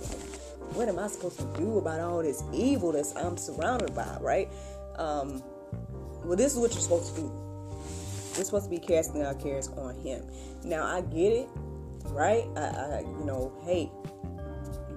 what 0.74 0.90
am 0.90 1.00
I 1.00 1.08
supposed 1.08 1.40
to 1.40 1.46
do 1.58 1.78
about 1.78 2.00
all 2.00 2.22
this 2.22 2.44
evil 2.54 2.92
that 2.92 3.12
I'm 3.16 3.38
surrounded 3.38 3.96
by, 3.96 4.18
right? 4.22 4.50
Um, 4.98 5.44
well, 6.24 6.36
this 6.36 6.54
is 6.54 6.60
what 6.60 6.72
you're 6.72 6.82
supposed 6.82 7.16
to 7.16 7.22
do. 7.22 7.32
We're 8.38 8.44
supposed 8.44 8.66
to 8.66 8.70
be 8.70 8.80
casting 8.80 9.24
our 9.24 9.34
cares 9.34 9.70
on 9.70 9.96
Him. 9.96 10.24
Now, 10.64 10.86
I 10.86 11.02
get 11.02 11.32
it, 11.32 11.50
right? 12.10 12.46
I, 12.56 12.60
I 12.60 13.00
you 13.02 13.24
know, 13.26 13.52
hey, 13.66 13.92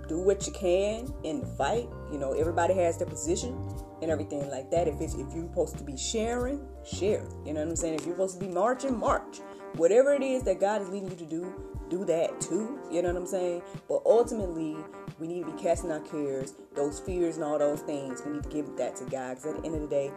do 0.08 0.18
what 0.18 0.46
you 0.46 0.52
can 0.52 1.12
in 1.22 1.40
the 1.40 1.46
fight. 1.46 1.88
You 2.12 2.18
know, 2.18 2.32
everybody 2.32 2.74
has 2.74 2.98
their 2.98 3.06
position 3.06 3.56
and 4.02 4.10
everything 4.10 4.48
like 4.50 4.70
that. 4.72 4.88
If 4.88 5.00
it's 5.00 5.14
if 5.14 5.32
you're 5.32 5.48
supposed 5.48 5.78
to 5.78 5.84
be 5.84 5.96
sharing, 5.96 6.66
share. 6.84 7.24
You 7.46 7.54
know 7.54 7.60
what 7.60 7.68
I'm 7.68 7.76
saying? 7.76 7.94
If 7.94 8.06
you're 8.06 8.16
supposed 8.16 8.40
to 8.40 8.44
be 8.44 8.52
marching, 8.52 8.98
march. 8.98 9.40
Whatever 9.74 10.12
it 10.14 10.22
is 10.22 10.42
that 10.44 10.60
God 10.60 10.82
is 10.82 10.88
leading 10.88 11.10
you 11.10 11.16
to 11.16 11.26
do, 11.26 11.54
do 11.88 12.04
that 12.04 12.40
too. 12.40 12.78
You 12.90 13.02
know 13.02 13.08
what 13.08 13.16
I'm 13.16 13.26
saying? 13.26 13.62
But 13.88 14.02
ultimately, 14.04 14.76
we 15.18 15.26
need 15.26 15.44
to 15.44 15.52
be 15.52 15.62
casting 15.62 15.90
our 15.90 16.00
cares, 16.00 16.54
those 16.74 17.00
fears 17.00 17.36
and 17.36 17.44
all 17.44 17.58
those 17.58 17.80
things. 17.80 18.22
We 18.24 18.32
need 18.32 18.42
to 18.44 18.48
give 18.48 18.76
that 18.76 18.96
to 18.96 19.04
God. 19.04 19.36
Because 19.36 19.46
at 19.46 19.62
the 19.62 19.66
end 19.66 19.74
of 19.76 19.82
the 19.82 19.88
day, 19.88 20.10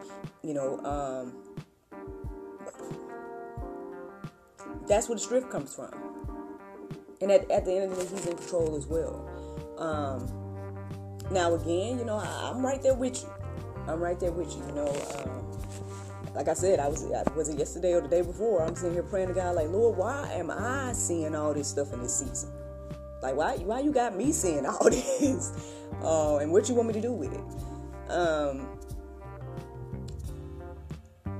you 0.44 0.54
know, 0.54 0.80
um, 0.86 1.34
that's 4.88 5.10
where 5.10 5.16
the 5.16 5.22
strength 5.22 5.50
comes 5.50 5.74
from. 5.74 5.94
And 7.22 7.32
at, 7.32 7.50
at 7.50 7.66
the 7.66 7.74
end 7.74 7.92
of 7.92 7.98
the 7.98 8.04
day, 8.04 8.10
He's 8.16 8.26
in 8.26 8.38
control 8.38 8.76
as 8.76 8.86
well. 8.86 9.30
Um, 9.78 10.44
now, 11.32 11.54
again, 11.56 11.98
you 12.00 12.06
know, 12.06 12.18
I, 12.18 12.50
am 12.50 12.66
right 12.66 12.82
there 12.82 12.94
with 12.94 13.22
you. 13.24 13.30
I'm 13.88 14.00
right 14.00 14.20
there 14.20 14.32
with 14.32 14.56
you. 14.56 14.64
You 14.68 14.72
know, 14.74 14.88
um, 15.18 15.43
like 16.36 16.48
I 16.48 16.54
said, 16.54 16.80
I 16.80 16.88
was 16.88 17.06
was 17.36 17.50
it 17.50 17.60
yesterday 17.60 17.94
or 17.94 18.02
the 18.02 18.08
day 18.08 18.22
before? 18.22 18.64
I'm 18.64 18.76
sitting 18.76 18.94
here 18.94 19.04
praying 19.04 19.28
to 19.28 19.34
God, 19.34 19.56
like, 19.56 19.70
Lord, 19.70 19.98
why 19.98 20.32
am 20.34 20.50
I 20.50 20.94
seeing 20.94 21.36
all 21.36 21.54
this 21.54 21.68
stuff 21.68 21.94
in 21.94 22.02
this 22.02 22.20
season? 22.20 22.50
Like, 23.22 23.36
why, 23.36 23.58
why 23.58 23.80
you 23.80 23.92
got 23.92 24.18
me 24.18 24.32
seeing 24.32 24.66
all 24.66 24.90
this? 24.90 25.52
Uh, 26.02 26.38
and 26.38 26.52
what 26.52 26.68
you 26.68 26.76
want 26.76 26.88
me 26.88 26.94
to 26.94 27.02
do 27.02 27.14
with 27.14 27.32
it? 27.34 28.12
Um, 28.12 28.68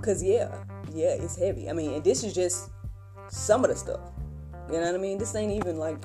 cause 0.02 0.24
yeah, 0.24 0.56
yeah, 0.94 1.16
it's 1.20 1.38
heavy. 1.38 1.70
I 1.70 1.74
mean, 1.74 1.94
and 1.94 2.04
this 2.04 2.24
is 2.24 2.34
just 2.34 2.70
some 3.30 3.64
of 3.64 3.72
the 3.72 3.76
stuff. 3.76 4.02
You 4.68 4.80
know 4.80 4.86
what 4.86 4.96
I 4.96 4.98
mean? 5.00 5.18
This 5.18 5.36
ain't 5.36 5.52
even 5.52 5.78
like 5.78 5.98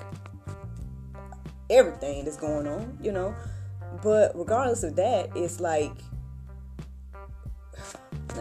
everything 1.70 2.24
that's 2.24 2.36
going 2.36 2.66
on, 2.66 2.98
you 3.02 3.12
know. 3.12 3.34
But 4.02 4.32
regardless 4.34 4.82
of 4.82 4.96
that, 4.96 5.30
it's 5.36 5.60
like, 5.60 5.92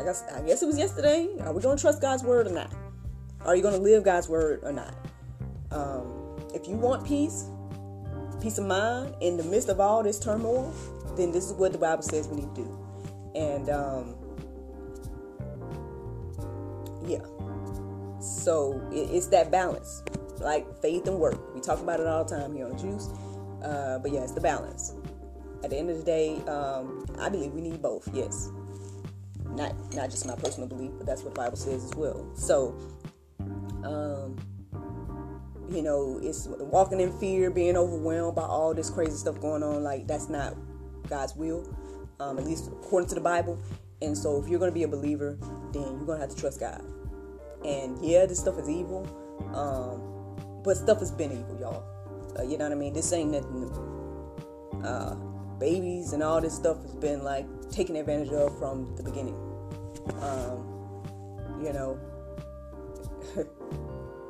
I 0.08 0.10
guess, 0.10 0.24
I 0.34 0.42
guess 0.42 0.64
it 0.64 0.68
was 0.68 0.78
yesterday. 0.78 1.28
Are 1.42 1.52
we 1.52 1.62
gonna 1.62 1.78
trust 1.78 2.00
God's 2.00 2.24
word 2.24 2.48
or 2.48 2.52
not? 2.52 2.72
Are 3.42 3.58
you 3.58 3.62
gonna 3.62 3.76
live 3.76 4.06
God's 4.06 4.30
word 4.30 4.62
or 4.64 4.72
not? 4.72 4.96
Um, 5.70 6.40
if 6.54 6.66
you 6.66 6.78
want 6.78 7.06
peace, 7.06 7.48
peace 8.42 8.58
of 8.58 8.66
mind 8.68 9.16
in 9.20 9.36
the 9.36 9.44
midst 9.44 9.68
of 9.68 9.82
all 9.82 10.02
this 10.02 10.18
turmoil, 10.18 10.74
then 11.18 11.34
this 11.34 11.48
is 11.48 11.52
what 11.52 11.74
the 11.74 11.78
Bible 11.78 12.04
says 12.04 12.30
we 12.30 12.38
need 12.38 12.56
to 12.56 12.62
do. 12.62 12.80
And 13.36 13.70
um, 13.70 14.16
yeah, 17.06 17.26
so 18.22 18.82
it, 18.94 19.10
it's 19.12 19.28
that 19.28 19.52
balance, 19.52 20.04
like 20.40 20.66
faith 20.82 21.06
and 21.06 21.20
work. 21.20 21.54
We 21.54 21.60
talk 21.60 21.82
about 21.82 22.00
it 22.00 22.08
all 22.08 22.24
the 22.24 22.34
time 22.34 22.56
here 22.56 22.68
on 22.68 22.78
Juice. 22.78 23.10
Uh, 23.62 24.00
but 24.00 24.14
yeah, 24.14 24.22
it's 24.22 24.32
the 24.32 24.40
balance. 24.40 24.94
At 25.66 25.72
the 25.72 25.78
end 25.78 25.90
of 25.90 25.98
the 25.98 26.06
day, 26.06 26.38
um, 26.46 27.06
I 27.20 27.28
believe 27.28 27.52
we 27.52 27.60
need 27.60 27.82
both. 27.82 28.08
Yes, 28.14 28.50
not 29.58 29.74
not 29.96 30.10
just 30.10 30.26
my 30.26 30.36
personal 30.36 30.70
belief, 30.70 30.92
but 30.98 31.06
that's 31.06 31.24
what 31.24 31.34
the 31.34 31.42
Bible 31.42 31.58
says 31.58 31.84
as 31.84 31.96
well. 31.96 32.30
So, 32.36 32.78
um, 33.84 34.38
you 35.70 35.82
know, 35.82 36.20
it's 36.22 36.48
walking 36.48 37.00
in 37.02 37.12
fear, 37.20 37.50
being 37.50 37.76
overwhelmed 37.76 38.36
by 38.36 38.44
all 38.44 38.74
this 38.74 38.90
crazy 38.90 39.18
stuff 39.18 39.42
going 39.42 39.64
on. 39.64 39.84
Like 39.84 40.08
that's 40.08 40.30
not 40.30 40.56
God's 41.10 41.36
will, 41.36 41.68
um, 42.20 42.38
at 42.38 42.46
least 42.46 42.68
according 42.68 43.10
to 43.10 43.16
the 43.16 43.22
Bible. 43.22 43.60
And 44.02 44.16
so, 44.16 44.42
if 44.42 44.48
you're 44.48 44.60
going 44.60 44.72
to 44.72 44.76
be 44.76 44.84
a 44.84 44.88
believer, 44.88 45.38
then 45.74 45.82
you're 45.82 46.06
going 46.06 46.20
to 46.20 46.28
have 46.28 46.30
to 46.34 46.40
trust 46.40 46.60
God. 46.60 46.84
And 47.66 47.98
yeah, 48.06 48.28
this 48.28 48.40
stuff 48.40 48.60
is 48.60 48.70
evil, 48.70 49.04
um, 49.56 50.62
but 50.64 50.78
stuff 50.78 51.00
has 51.00 51.12
been 51.12 51.32
evil, 51.32 51.58
y'all. 51.60 51.84
Uh, 52.38 52.44
you 52.44 52.60
know 52.60 52.66
what 52.66 52.74
I 52.74 52.76
mean? 52.76 52.94
This 52.94 53.12
ain't 53.12 53.32
nothing 53.32 53.62
new. 53.62 54.84
Uh, 54.84 55.16
babies 55.60 56.14
and 56.14 56.22
all 56.22 56.40
this 56.40 56.56
stuff 56.56 56.82
has 56.84 56.94
been 56.94 57.24
like 57.24 57.46
taken 57.72 57.96
advantage 57.96 58.30
of 58.30 58.58
from 58.60 58.96
the 58.96 59.04
beginning. 59.04 59.36
Um, 60.22 61.64
you 61.64 61.74
know. 61.74 62.00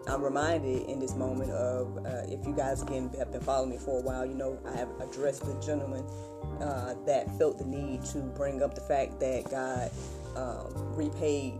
I'm 0.07 0.23
reminded 0.23 0.83
in 0.83 0.99
this 0.99 1.15
moment 1.15 1.51
of 1.51 1.97
uh, 2.05 2.21
if 2.29 2.45
you 2.47 2.53
guys 2.55 2.81
can 2.81 3.09
have 3.17 3.29
been 3.29 3.41
following 3.41 3.71
me 3.71 3.77
for 3.77 3.99
a 3.99 4.01
while, 4.01 4.25
you 4.25 4.35
know 4.35 4.57
I 4.65 4.77
have 4.77 4.87
addressed 5.01 5.45
the 5.45 5.53
gentleman 5.59 6.05
uh, 6.61 6.95
that 7.05 7.37
felt 7.37 7.57
the 7.57 7.65
need 7.65 8.05
to 8.05 8.19
bring 8.19 8.63
up 8.63 8.73
the 8.73 8.81
fact 8.81 9.19
that 9.19 9.51
God 9.51 9.91
um, 10.37 10.95
repaid 10.95 11.55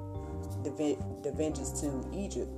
the, 0.64 0.98
the 1.24 1.32
vengeance 1.34 1.82
to 1.82 2.10
Egypt 2.14 2.50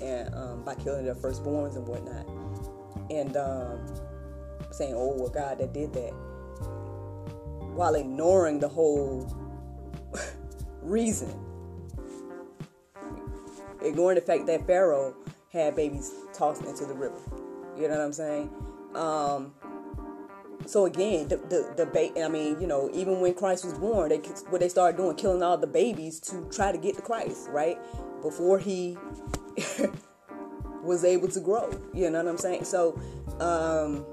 and 0.00 0.32
um, 0.34 0.62
by 0.62 0.74
killing 0.76 1.04
their 1.04 1.14
firstborns 1.14 1.76
and 1.76 1.86
whatnot, 1.86 2.26
and 3.10 3.36
um, 3.36 3.80
saying, 4.70 4.94
"Oh, 4.94 5.14
well, 5.18 5.28
God 5.28 5.58
that 5.58 5.72
did 5.72 5.92
that," 5.94 6.12
while 7.74 7.94
ignoring 7.94 8.60
the 8.60 8.68
whole 8.68 9.26
reason 10.86 11.32
ignoring 13.82 14.16
the 14.16 14.20
fact 14.20 14.46
that 14.46 14.66
Pharaoh 14.66 15.14
had 15.52 15.76
babies 15.76 16.12
tossed 16.32 16.64
into 16.64 16.84
the 16.84 16.94
river. 16.94 17.18
You 17.76 17.88
know 17.88 17.96
what 17.96 18.00
I'm 18.00 18.12
saying? 18.12 18.50
Um, 18.94 19.52
so 20.66 20.86
again, 20.86 21.28
the 21.28 21.36
the, 21.36 21.84
the 21.84 22.24
I 22.24 22.28
mean, 22.28 22.60
you 22.60 22.66
know, 22.66 22.90
even 22.92 23.20
when 23.20 23.34
Christ 23.34 23.64
was 23.64 23.74
born, 23.74 24.08
they 24.08 24.18
what 24.48 24.60
they 24.60 24.68
started 24.68 24.96
doing, 24.96 25.16
killing 25.16 25.42
all 25.42 25.56
the 25.56 25.66
babies 25.66 26.20
to 26.20 26.48
try 26.50 26.72
to 26.72 26.78
get 26.78 26.96
to 26.96 27.02
Christ, 27.02 27.48
right? 27.50 27.78
Before 28.22 28.58
he 28.58 28.96
was 30.82 31.04
able 31.04 31.28
to 31.28 31.40
grow. 31.40 31.70
You 31.92 32.10
know 32.10 32.22
what 32.22 32.28
I'm 32.28 32.38
saying? 32.38 32.64
So, 32.64 32.98
um, 33.40 34.04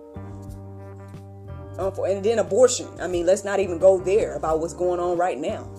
and 1.77 2.23
then 2.23 2.39
abortion. 2.39 2.87
I 2.99 3.07
mean, 3.07 3.25
let's 3.25 3.43
not 3.43 3.59
even 3.59 3.79
go 3.79 3.99
there 3.99 4.35
about 4.35 4.59
what's 4.59 4.73
going 4.73 4.99
on 4.99 5.17
right 5.17 5.37
now, 5.37 5.69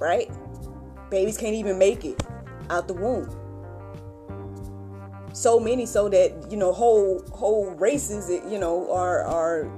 right? 0.00 0.28
Babies 1.10 1.36
can't 1.36 1.54
even 1.54 1.78
make 1.78 2.04
it 2.04 2.20
out 2.70 2.88
the 2.88 2.94
womb. 2.94 3.36
So 5.32 5.60
many, 5.60 5.86
so 5.86 6.08
that 6.08 6.50
you 6.50 6.56
know, 6.56 6.72
whole 6.72 7.22
whole 7.32 7.70
races, 7.72 8.28
you 8.50 8.58
know, 8.58 8.92
are 8.92 9.22
are 9.22 9.70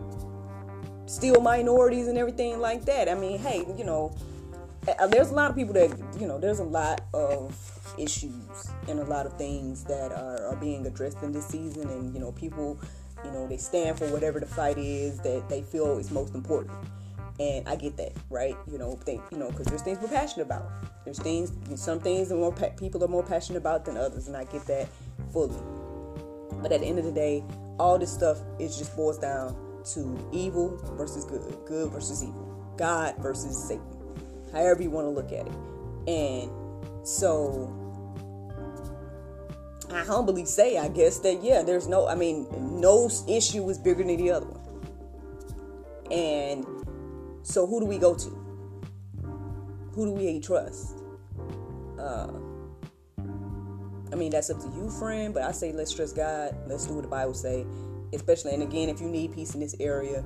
still 1.06 1.42
minorities 1.42 2.08
and 2.08 2.16
everything 2.16 2.58
like 2.60 2.86
that. 2.86 3.08
I 3.08 3.14
mean, 3.14 3.38
hey, 3.38 3.64
you 3.76 3.84
know, 3.84 4.16
there's 5.10 5.30
a 5.30 5.34
lot 5.34 5.50
of 5.50 5.56
people 5.56 5.74
that 5.74 5.90
you 6.18 6.26
know. 6.26 6.38
There's 6.38 6.60
a 6.60 6.64
lot 6.64 7.02
of 7.12 7.54
issues 7.98 8.70
and 8.88 8.98
a 8.98 9.04
lot 9.04 9.26
of 9.26 9.36
things 9.36 9.84
that 9.84 10.10
are, 10.12 10.46
are 10.46 10.56
being 10.56 10.86
addressed 10.86 11.22
in 11.22 11.32
this 11.32 11.46
season, 11.46 11.88
and 11.90 12.14
you 12.14 12.20
know, 12.20 12.32
people, 12.32 12.78
you 13.24 13.30
know, 13.30 13.46
they 13.46 13.58
stand 13.58 13.98
for 13.98 14.06
whatever 14.08 14.40
the 14.40 14.46
fight 14.46 14.78
is 14.78 15.18
that 15.18 15.48
they 15.48 15.62
feel 15.62 15.98
is 15.98 16.10
most 16.10 16.34
important. 16.34 16.76
And 17.40 17.68
I 17.68 17.76
get 17.76 17.96
that, 17.96 18.12
right? 18.30 18.56
You 18.70 18.78
know, 18.78 18.92
think 18.92 19.22
you 19.30 19.38
know, 19.38 19.50
because 19.50 19.66
there's 19.66 19.82
things 19.82 19.98
we're 20.00 20.08
passionate 20.08 20.44
about. 20.44 20.70
There's 21.04 21.18
things, 21.18 21.52
some 21.80 21.98
things 21.98 22.28
that 22.28 22.36
more 22.36 22.52
pa- 22.52 22.70
people 22.76 23.02
are 23.02 23.08
more 23.08 23.22
passionate 23.22 23.58
about 23.58 23.84
than 23.84 23.96
others, 23.96 24.28
and 24.28 24.36
I 24.36 24.44
get 24.44 24.66
that 24.66 24.88
fully. 25.32 25.58
But 26.60 26.72
at 26.72 26.80
the 26.80 26.86
end 26.86 26.98
of 26.98 27.04
the 27.04 27.12
day, 27.12 27.42
all 27.78 27.98
this 27.98 28.12
stuff 28.12 28.38
is 28.58 28.76
just 28.76 28.94
boils 28.94 29.18
down 29.18 29.56
to 29.94 30.28
evil 30.32 30.78
versus 30.96 31.24
good, 31.24 31.42
good 31.66 31.90
versus 31.90 32.22
evil, 32.22 32.74
God 32.76 33.16
versus 33.18 33.56
Satan, 33.66 33.84
however 34.52 34.82
you 34.82 34.90
want 34.90 35.06
to 35.06 35.10
look 35.10 35.32
at 35.32 35.46
it. 35.46 35.52
And 36.06 36.50
so 37.06 37.82
I 39.90 40.04
humbly 40.04 40.44
say, 40.44 40.78
I 40.78 40.88
guess 40.88 41.18
that 41.20 41.42
yeah, 41.42 41.62
there's 41.62 41.88
no, 41.88 42.06
I 42.06 42.14
mean, 42.14 42.46
no 42.80 43.10
issue 43.28 43.68
is 43.68 43.78
bigger 43.78 44.04
than 44.04 44.16
the 44.16 44.30
other 44.30 44.46
one. 44.46 44.60
And 46.10 46.66
so 47.42 47.66
who 47.66 47.80
do 47.80 47.87
we 47.87 47.99
go 47.99 48.14
to? 48.14 48.30
Who 49.94 50.06
do 50.06 50.12
we 50.12 50.40
trust? 50.40 50.99
Uh, 51.99 52.28
I 54.12 54.16
mean, 54.16 54.30
that's 54.30 54.50
up 54.50 54.61
to 54.61 54.68
you, 54.68 54.90
friend. 54.90 55.32
But 55.34 55.42
I 55.42 55.52
say 55.52 55.72
let's 55.72 55.92
trust 55.92 56.16
God. 56.16 56.56
Let's 56.66 56.87
do 56.87 56.94
what 56.94 57.02
the 57.02 57.08
Bible 57.08 57.34
say. 57.34 57.66
Especially, 58.12 58.52
and 58.52 58.62
again, 58.62 58.88
if 58.88 59.00
you 59.00 59.08
need 59.08 59.34
peace 59.34 59.54
in 59.54 59.61
this 59.61 59.75
area, 59.80 60.25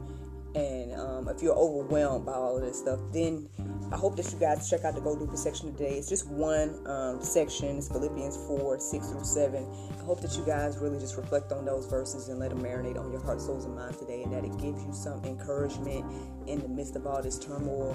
and 0.56 0.94
um, 0.94 1.28
if 1.28 1.42
you're 1.42 1.54
overwhelmed 1.54 2.24
by 2.24 2.32
all 2.32 2.56
of 2.56 2.62
this 2.62 2.78
stuff, 2.78 2.98
then 3.12 3.46
I 3.92 3.96
hope 3.96 4.16
that 4.16 4.32
you 4.32 4.38
guys 4.38 4.68
check 4.70 4.84
out 4.84 4.94
the 4.94 5.02
Go 5.02 5.14
Deeper 5.14 5.36
section 5.36 5.70
today. 5.72 5.98
It's 5.98 6.08
just 6.08 6.26
one 6.28 6.80
um, 6.86 7.22
section. 7.22 7.76
It's 7.76 7.88
Philippians 7.88 8.38
4, 8.48 8.80
6 8.80 9.10
through 9.10 9.24
7. 9.24 9.66
I 10.00 10.04
hope 10.04 10.22
that 10.22 10.34
you 10.34 10.46
guys 10.46 10.78
really 10.78 10.98
just 10.98 11.18
reflect 11.18 11.52
on 11.52 11.66
those 11.66 11.84
verses 11.86 12.28
and 12.28 12.38
let 12.38 12.50
them 12.50 12.62
marinate 12.62 12.98
on 12.98 13.12
your 13.12 13.20
heart, 13.20 13.42
souls, 13.42 13.66
and 13.66 13.76
minds 13.76 13.98
today, 13.98 14.22
and 14.22 14.32
that 14.32 14.44
it 14.44 14.56
gives 14.58 14.82
you 14.82 14.94
some 14.94 15.22
encouragement 15.24 16.06
in 16.46 16.60
the 16.60 16.68
midst 16.68 16.96
of 16.96 17.06
all 17.06 17.22
this 17.22 17.38
turmoil 17.38 17.92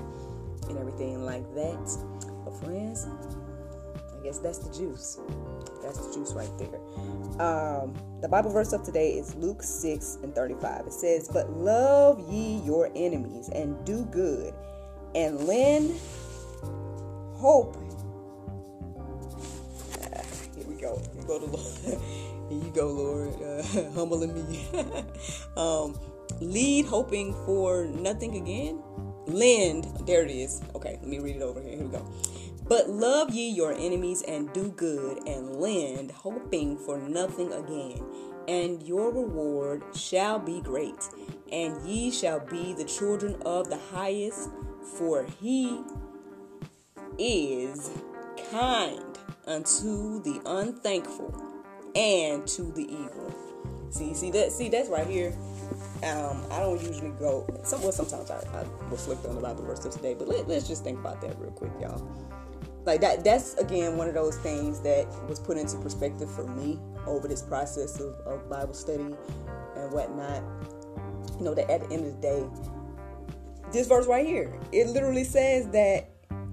and 0.69 0.77
everything 0.77 1.25
like 1.25 1.43
that. 1.55 1.97
But 2.45 2.63
friends, 2.63 3.07
I 4.15 4.23
guess 4.23 4.37
that's 4.37 4.59
the 4.59 4.71
juice. 4.71 5.19
That's 5.81 5.97
the 5.97 6.13
juice 6.13 6.33
right 6.33 6.49
there. 6.57 6.79
Um, 7.41 7.93
the 8.21 8.27
Bible 8.27 8.51
verse 8.51 8.73
of 8.73 8.83
today 8.83 9.13
is 9.13 9.33
Luke 9.35 9.63
6 9.63 10.19
and 10.23 10.35
35. 10.35 10.87
It 10.87 10.93
says, 10.93 11.27
But 11.27 11.49
love 11.51 12.19
ye 12.31 12.57
your 12.65 12.91
enemies 12.95 13.49
and 13.49 13.83
do 13.85 14.05
good 14.05 14.53
and 15.15 15.47
lend 15.47 15.99
hope. 17.33 17.75
Uh, 19.93 20.21
here 20.55 20.65
we 20.67 20.75
go. 20.75 21.01
Go 21.27 21.39
the 21.39 21.47
Lord. 21.47 21.75
here 22.49 22.59
you 22.59 22.71
go, 22.73 22.87
Lord. 22.91 23.41
Uh, 23.41 23.91
humbling 23.95 24.33
me. 24.33 24.65
um, 25.57 25.99
lead 26.39 26.85
hoping 26.85 27.33
for 27.45 27.85
nothing 27.85 28.35
again. 28.35 28.81
Lend. 29.25 29.85
There 30.05 30.23
it 30.23 30.31
is. 30.31 30.61
Okay, 30.75 30.97
let 31.01 31.07
me 31.07 31.19
read 31.19 31.37
it 31.37 31.41
over 31.41 31.61
here. 31.61 31.75
Here 31.75 31.85
we 31.85 31.89
go. 31.89 32.05
But 32.71 32.89
love 32.89 33.31
ye 33.31 33.49
your 33.49 33.73
enemies 33.73 34.21
and 34.25 34.53
do 34.53 34.71
good 34.71 35.27
and 35.27 35.57
lend, 35.57 36.09
hoping 36.09 36.77
for 36.77 36.97
nothing 36.97 37.51
again. 37.51 38.01
And 38.47 38.81
your 38.83 39.11
reward 39.11 39.83
shall 39.93 40.39
be 40.39 40.61
great, 40.61 41.09
and 41.51 41.85
ye 41.85 42.11
shall 42.11 42.39
be 42.39 42.71
the 42.71 42.85
children 42.85 43.35
of 43.41 43.69
the 43.69 43.77
highest, 43.77 44.51
for 44.97 45.25
he 45.41 45.81
is 47.19 47.91
kind 48.51 49.19
unto 49.45 50.23
the 50.23 50.39
unthankful 50.45 51.43
and 51.93 52.47
to 52.47 52.71
the 52.71 52.89
evil. 52.89 53.35
See, 53.89 54.13
see 54.13 54.31
that, 54.31 54.53
see 54.53 54.69
that's 54.69 54.87
right 54.87 55.07
here. 55.07 55.33
Um, 56.03 56.41
I 56.49 56.61
don't 56.61 56.81
usually 56.81 57.11
go. 57.19 57.45
Some, 57.65 57.81
well, 57.81 57.91
sometimes 57.91 58.31
I, 58.31 58.37
I 58.37 58.65
reflect 58.89 59.25
on 59.25 59.35
the 59.35 59.41
Bible 59.41 59.65
verse 59.65 59.83
of 59.83 59.91
today, 59.91 60.13
but 60.13 60.29
let, 60.29 60.47
let's 60.47 60.69
just 60.69 60.85
think 60.85 60.99
about 60.99 61.19
that 61.19 61.37
real 61.37 61.51
quick, 61.51 61.73
y'all 61.81 62.01
like 62.91 62.99
that 62.99 63.23
that's 63.23 63.53
again 63.53 63.95
one 63.95 64.09
of 64.09 64.13
those 64.13 64.37
things 64.39 64.81
that 64.81 65.07
was 65.29 65.39
put 65.39 65.57
into 65.57 65.77
perspective 65.77 66.29
for 66.29 66.45
me 66.47 66.77
over 67.07 67.25
this 67.25 67.41
process 67.41 67.97
of, 68.01 68.13
of 68.25 68.49
bible 68.49 68.73
study 68.73 69.15
and 69.77 69.91
whatnot. 69.93 70.43
You 71.37 71.45
know 71.45 71.53
that 71.53 71.71
at 71.71 71.87
the 71.87 71.95
end 71.95 72.05
of 72.05 72.15
the 72.15 72.21
day 72.21 72.45
this 73.71 73.87
verse 73.87 74.07
right 74.07 74.25
here 74.25 74.59
it 74.73 74.87
literally 74.87 75.23
says 75.23 75.69
that 75.69 76.09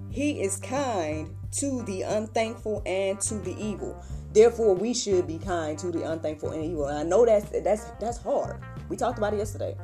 he 0.09 0.41
is 0.41 0.55
kind 0.57 1.35
to 1.51 1.83
the 1.83 2.03
unthankful 2.03 2.81
and 2.85 3.19
to 3.21 3.35
the 3.39 3.53
evil. 3.61 4.01
Therefore 4.31 4.75
we 4.75 4.93
should 4.93 5.27
be 5.27 5.39
kind 5.39 5.77
to 5.79 5.91
the 5.91 6.09
unthankful 6.09 6.51
and 6.51 6.63
evil. 6.63 6.85
And 6.85 6.99
i 6.99 7.03
know 7.03 7.25
that's 7.25 7.49
that's 7.49 7.83
that's 7.99 8.17
hard. 8.17 8.61
We 8.87 8.95
talked 8.95 9.17
about 9.17 9.33
it 9.33 9.39
yesterday. 9.39 9.75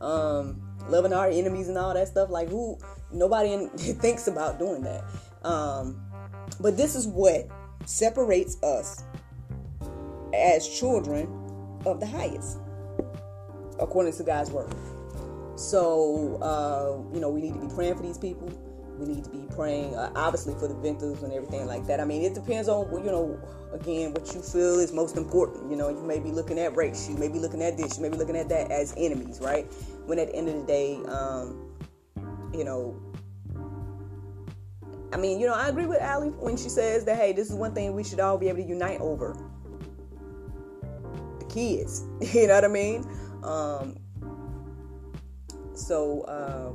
Um 0.00 0.60
loving 0.88 1.12
our 1.12 1.28
enemies 1.28 1.68
and 1.68 1.78
all 1.78 1.94
that 1.94 2.08
stuff. 2.08 2.30
Like 2.30 2.48
who 2.48 2.78
nobody 3.12 3.52
in, 3.52 3.68
thinks 3.78 4.26
about 4.26 4.58
doing 4.58 4.82
that 4.82 5.04
um, 5.42 6.00
but 6.60 6.76
this 6.76 6.94
is 6.94 7.06
what 7.06 7.48
separates 7.86 8.62
us 8.62 9.04
as 10.34 10.68
children 10.68 11.26
of 11.86 12.00
the 12.00 12.06
highest, 12.06 12.58
according 13.80 14.12
to 14.14 14.22
God's 14.22 14.50
word. 14.50 14.72
So, 15.56 16.38
uh, 16.40 17.14
you 17.14 17.20
know, 17.20 17.30
we 17.30 17.42
need 17.42 17.54
to 17.54 17.60
be 17.60 17.68
praying 17.74 17.96
for 17.96 18.02
these 18.02 18.18
people. 18.18 18.50
We 18.98 19.06
need 19.06 19.24
to 19.24 19.30
be 19.30 19.46
praying, 19.54 19.94
uh, 19.94 20.12
obviously, 20.14 20.54
for 20.54 20.68
the 20.68 20.74
victims 20.74 21.22
and 21.22 21.32
everything 21.32 21.66
like 21.66 21.86
that. 21.86 22.00
I 22.00 22.04
mean, 22.04 22.22
it 22.22 22.34
depends 22.34 22.68
on, 22.68 22.90
you 23.04 23.10
know, 23.10 23.40
again, 23.72 24.12
what 24.12 24.34
you 24.34 24.42
feel 24.42 24.78
is 24.78 24.92
most 24.92 25.16
important. 25.16 25.70
You 25.70 25.76
know, 25.76 25.88
you 25.88 26.02
may 26.02 26.18
be 26.18 26.30
looking 26.30 26.58
at 26.58 26.76
race, 26.76 27.08
you 27.08 27.16
may 27.16 27.28
be 27.28 27.38
looking 27.38 27.62
at 27.62 27.76
this, 27.76 27.96
you 27.96 28.02
may 28.02 28.10
be 28.10 28.16
looking 28.16 28.36
at 28.36 28.48
that 28.50 28.70
as 28.70 28.94
enemies, 28.96 29.40
right? 29.40 29.64
When 30.06 30.18
at 30.18 30.28
the 30.28 30.36
end 30.36 30.48
of 30.48 30.54
the 30.54 30.66
day, 30.66 30.96
um, 31.08 31.74
you 32.52 32.64
know, 32.64 33.00
I 35.12 35.16
mean, 35.16 35.40
you 35.40 35.46
know, 35.46 35.54
I 35.54 35.68
agree 35.68 35.86
with 35.86 36.00
Allie 36.00 36.28
when 36.28 36.56
she 36.56 36.68
says 36.68 37.04
that, 37.04 37.16
hey, 37.16 37.32
this 37.32 37.50
is 37.50 37.54
one 37.54 37.74
thing 37.74 37.94
we 37.94 38.04
should 38.04 38.20
all 38.20 38.38
be 38.38 38.48
able 38.48 38.62
to 38.62 38.68
unite 38.68 39.00
over. 39.00 39.36
The 41.38 41.44
kids. 41.46 42.04
you 42.34 42.46
know 42.46 42.54
what 42.54 42.64
I 42.64 42.68
mean? 42.68 43.04
Um, 43.42 43.96
so, 45.74 46.22
uh, 46.22 46.70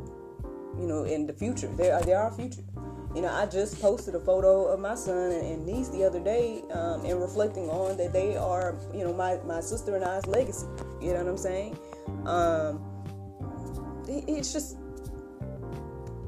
you 0.79 0.87
know, 0.87 1.03
in 1.03 1.27
the 1.27 1.33
future, 1.33 1.67
there 1.77 1.93
are, 1.93 2.01
they 2.01 2.13
are 2.13 2.31
future. 2.31 2.63
You 3.15 3.21
know, 3.21 3.29
I 3.29 3.45
just 3.45 3.81
posted 3.81 4.13
a 4.15 4.19
photo 4.19 4.65
of 4.65 4.81
my 4.81 4.95
son 4.95 5.31
and, 5.31 5.45
and 5.45 5.65
niece 5.65 5.87
the 5.87 6.03
other 6.03 6.19
day 6.19 6.61
um, 6.71 7.05
and 7.05 7.21
reflecting 7.21 7.69
on 7.69 7.95
that 7.95 8.11
they 8.11 8.35
are, 8.35 8.75
you 8.93 9.05
know, 9.05 9.13
my, 9.13 9.37
my 9.45 9.61
sister 9.61 9.95
and 9.95 10.03
I's 10.03 10.25
legacy. 10.27 10.65
You 10.99 11.13
know 11.13 11.23
what 11.23 11.27
I'm 11.27 11.37
saying? 11.37 11.79
Um, 12.25 12.81
it, 14.09 14.25
it's 14.27 14.51
just, 14.51 14.77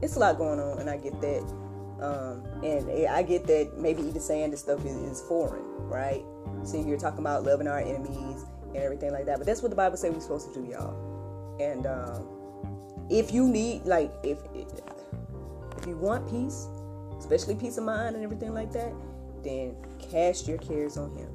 it's 0.02 0.16
a 0.16 0.20
lot 0.20 0.38
going 0.38 0.62
on, 0.62 0.80
and 0.80 0.90
I 0.90 0.96
get 0.96 1.20
that. 1.20 1.67
Um, 2.02 2.44
and 2.64 3.08
I 3.08 3.24
get 3.24 3.48
that 3.48 3.78
maybe 3.78 4.04
even 4.04 4.22
saying 4.22 4.52
this 4.52 4.62
stuff 4.62 4.86
is, 4.86 4.96
is 4.96 5.22
foreign, 5.22 5.64
right? 5.88 6.24
See, 6.64 6.82
you're 6.82 7.00
talking 7.00 7.20
about 7.20 7.44
loving 7.44 7.68
our 7.68 7.80
enemies 7.80 8.46
and 8.68 8.78
everything 8.78 9.12
like 9.12 9.26
that, 9.26 9.38
but 9.38 9.48
that's 9.48 9.62
what 9.62 9.70
the 9.70 9.76
Bible 9.76 9.98
says 9.98 10.14
we're 10.14 10.20
supposed 10.20 10.54
to 10.54 10.62
do, 10.62 10.70
y'all. 10.70 11.58
And 11.60 11.88
um, 11.88 12.28
if 13.10 13.34
you 13.34 13.48
need, 13.48 13.86
like, 13.86 14.12
if 14.24 14.38
if 14.54 15.88
you 15.88 15.98
want 15.98 16.30
peace, 16.30 16.68
especially 17.18 17.56
peace 17.56 17.78
of 17.78 17.84
mind 17.84 18.16
and 18.16 18.24
everything 18.24 18.54
like 18.54 18.72
that, 18.74 18.94
then 19.44 19.76
cast 20.12 20.48
your 20.48 20.58
cares 20.58 20.98
on 20.98 21.16
Him. 21.16 21.30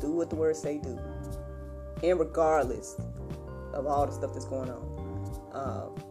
Do 0.00 0.12
what 0.12 0.28
the 0.28 0.36
Word 0.36 0.56
say 0.56 0.78
do, 0.78 0.98
and 2.02 2.18
regardless 2.18 3.00
of 3.72 3.86
all 3.86 4.06
the 4.06 4.12
stuff 4.12 4.32
that's 4.34 4.44
going 4.44 4.70
on. 4.70 4.96
Um, 5.52 6.05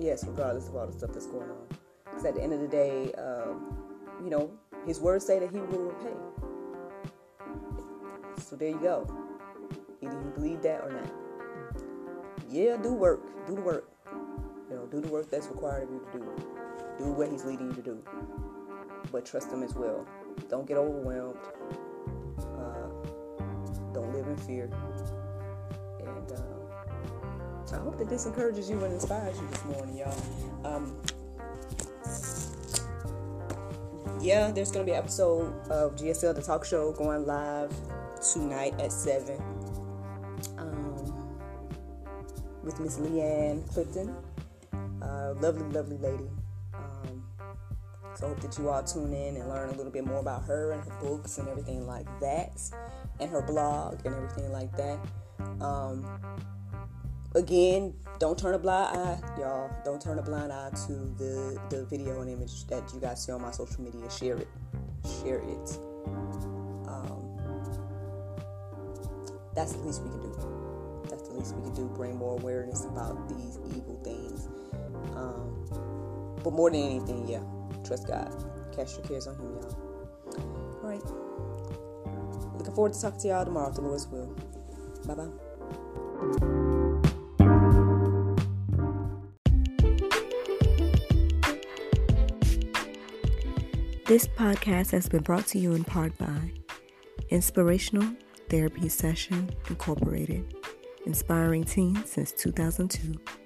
yes, 0.00 0.24
regardless 0.26 0.68
of 0.68 0.76
all 0.76 0.86
the 0.86 0.92
stuff 0.92 1.10
that's 1.12 1.26
going 1.26 1.50
on. 1.50 1.66
Because 2.04 2.24
at 2.24 2.34
the 2.34 2.42
end 2.42 2.52
of 2.52 2.60
the 2.60 2.68
day, 2.68 3.12
um, 3.14 3.76
you 4.22 4.30
know, 4.30 4.50
his 4.86 5.00
words 5.00 5.26
say 5.26 5.38
that 5.38 5.50
he 5.50 5.58
will 5.58 5.92
repay. 5.92 6.14
So 8.38 8.56
there 8.56 8.70
you 8.70 8.80
go. 8.80 9.06
Either 10.02 10.12
you 10.12 10.32
believe 10.34 10.62
that 10.62 10.82
or 10.82 10.90
not. 10.90 11.10
Yeah, 12.48 12.76
do 12.76 12.92
work. 12.92 13.46
Do 13.46 13.54
the 13.54 13.60
work. 13.60 13.90
You 14.70 14.76
know, 14.76 14.86
do 14.86 15.00
the 15.00 15.08
work 15.08 15.30
that's 15.30 15.46
required 15.48 15.84
of 15.84 15.90
you 15.90 16.06
to 16.12 16.18
do. 16.18 16.24
Do 16.98 17.12
what 17.12 17.30
he's 17.30 17.44
leading 17.44 17.68
you 17.68 17.74
to 17.74 17.82
do. 17.82 18.02
But 19.12 19.24
trust 19.26 19.52
him 19.52 19.62
as 19.62 19.74
well. 19.74 20.06
Don't 20.48 20.66
get 20.66 20.76
overwhelmed. 20.76 21.36
Uh, 22.38 22.88
don't 23.92 24.12
live 24.12 24.26
in 24.26 24.36
fear. 24.36 24.70
And 26.00 26.28
uh, 27.72 27.76
I 27.76 27.80
hope 27.80 27.98
that 27.98 28.08
this 28.08 28.26
encourages 28.26 28.68
you 28.68 28.82
and 28.84 28.92
inspires 28.94 29.38
you 29.38 29.46
this 29.48 29.64
morning, 29.64 29.96
y'all. 29.96 30.16
Um, 30.64 30.96
yeah, 34.20 34.50
there's 34.50 34.70
gonna 34.70 34.84
be 34.84 34.92
an 34.92 34.98
episode 34.98 35.52
of 35.68 35.96
GSL 35.96 36.34
the 36.34 36.42
Talk 36.42 36.64
Show 36.64 36.92
going 36.92 37.26
live 37.26 37.72
tonight 38.32 38.78
at 38.78 38.92
seven 38.92 39.40
um, 40.58 41.38
with 42.62 42.78
Miss 42.80 42.98
Leanne 42.98 43.66
Clifton. 43.72 44.14
Uh, 45.02 45.34
lovely, 45.40 45.66
lovely 45.70 45.96
lady. 45.96 46.28
Um, 46.74 47.24
so 48.14 48.26
I 48.26 48.28
hope 48.28 48.40
that 48.40 48.58
you 48.58 48.68
all 48.68 48.82
tune 48.82 49.14
in 49.14 49.36
and 49.36 49.48
learn 49.48 49.70
a 49.70 49.72
little 49.72 49.92
bit 49.92 50.04
more 50.04 50.18
about 50.18 50.44
her 50.44 50.72
and 50.72 50.82
her 50.84 51.00
books 51.00 51.38
and 51.38 51.48
everything 51.48 51.86
like 51.86 52.06
that, 52.20 52.60
and 53.20 53.30
her 53.30 53.42
blog 53.42 54.04
and 54.04 54.14
everything 54.14 54.52
like 54.52 54.76
that. 54.76 54.98
Um, 55.64 56.04
again, 57.34 57.94
don't 58.18 58.38
turn 58.38 58.54
a 58.54 58.58
blind 58.58 58.96
eye, 58.96 59.18
y'all. 59.38 59.70
Don't 59.84 60.00
turn 60.00 60.18
a 60.18 60.22
blind 60.22 60.52
eye 60.52 60.70
to 60.86 60.92
the 61.18 61.58
the 61.70 61.86
video 61.86 62.20
and 62.20 62.30
image 62.30 62.66
that 62.66 62.92
you 62.92 63.00
guys 63.00 63.24
see 63.24 63.32
on 63.32 63.42
my 63.42 63.50
social 63.50 63.82
media. 63.82 64.10
Share 64.10 64.36
it, 64.36 64.48
share 65.22 65.38
it. 65.38 65.78
Um, 66.86 67.38
that's 69.54 69.72
the 69.72 69.78
least 69.78 70.02
we 70.02 70.10
can 70.10 70.20
do. 70.20 71.04
That's 71.08 71.28
the 71.28 71.34
least 71.34 71.54
we 71.56 71.62
can 71.62 71.74
do. 71.74 71.86
Bring 71.88 72.16
more 72.16 72.38
awareness 72.38 72.84
about 72.84 73.28
these 73.28 73.58
evil 73.76 74.00
things. 74.04 74.48
Um, 75.16 75.66
but 76.42 76.52
more 76.52 76.70
than 76.70 76.80
anything, 76.80 77.28
yeah, 77.28 77.42
trust 77.84 78.06
God. 78.06 78.32
Cast 78.74 78.96
your 78.96 79.06
cares 79.06 79.26
on 79.26 79.36
Him, 79.36 79.54
y'all. 79.54 79.90
All 80.82 80.88
right. 80.88 81.02
Looking 82.56 82.74
forward 82.74 82.92
to 82.92 83.00
talking 83.00 83.20
to 83.20 83.28
y'all 83.28 83.44
tomorrow, 83.44 83.72
the 83.72 83.80
Lord's 83.80 84.06
will. 84.08 84.34
Bye 85.06 85.14
bye. 85.14 85.49
This 94.10 94.26
podcast 94.26 94.90
has 94.90 95.08
been 95.08 95.22
brought 95.22 95.46
to 95.46 95.58
you 95.60 95.72
in 95.72 95.84
part 95.84 96.18
by 96.18 96.50
Inspirational 97.28 98.12
Therapy 98.48 98.88
Session 98.88 99.48
Incorporated, 99.68 100.52
inspiring 101.06 101.62
teens 101.62 102.10
since 102.10 102.32
2002. 102.32 103.39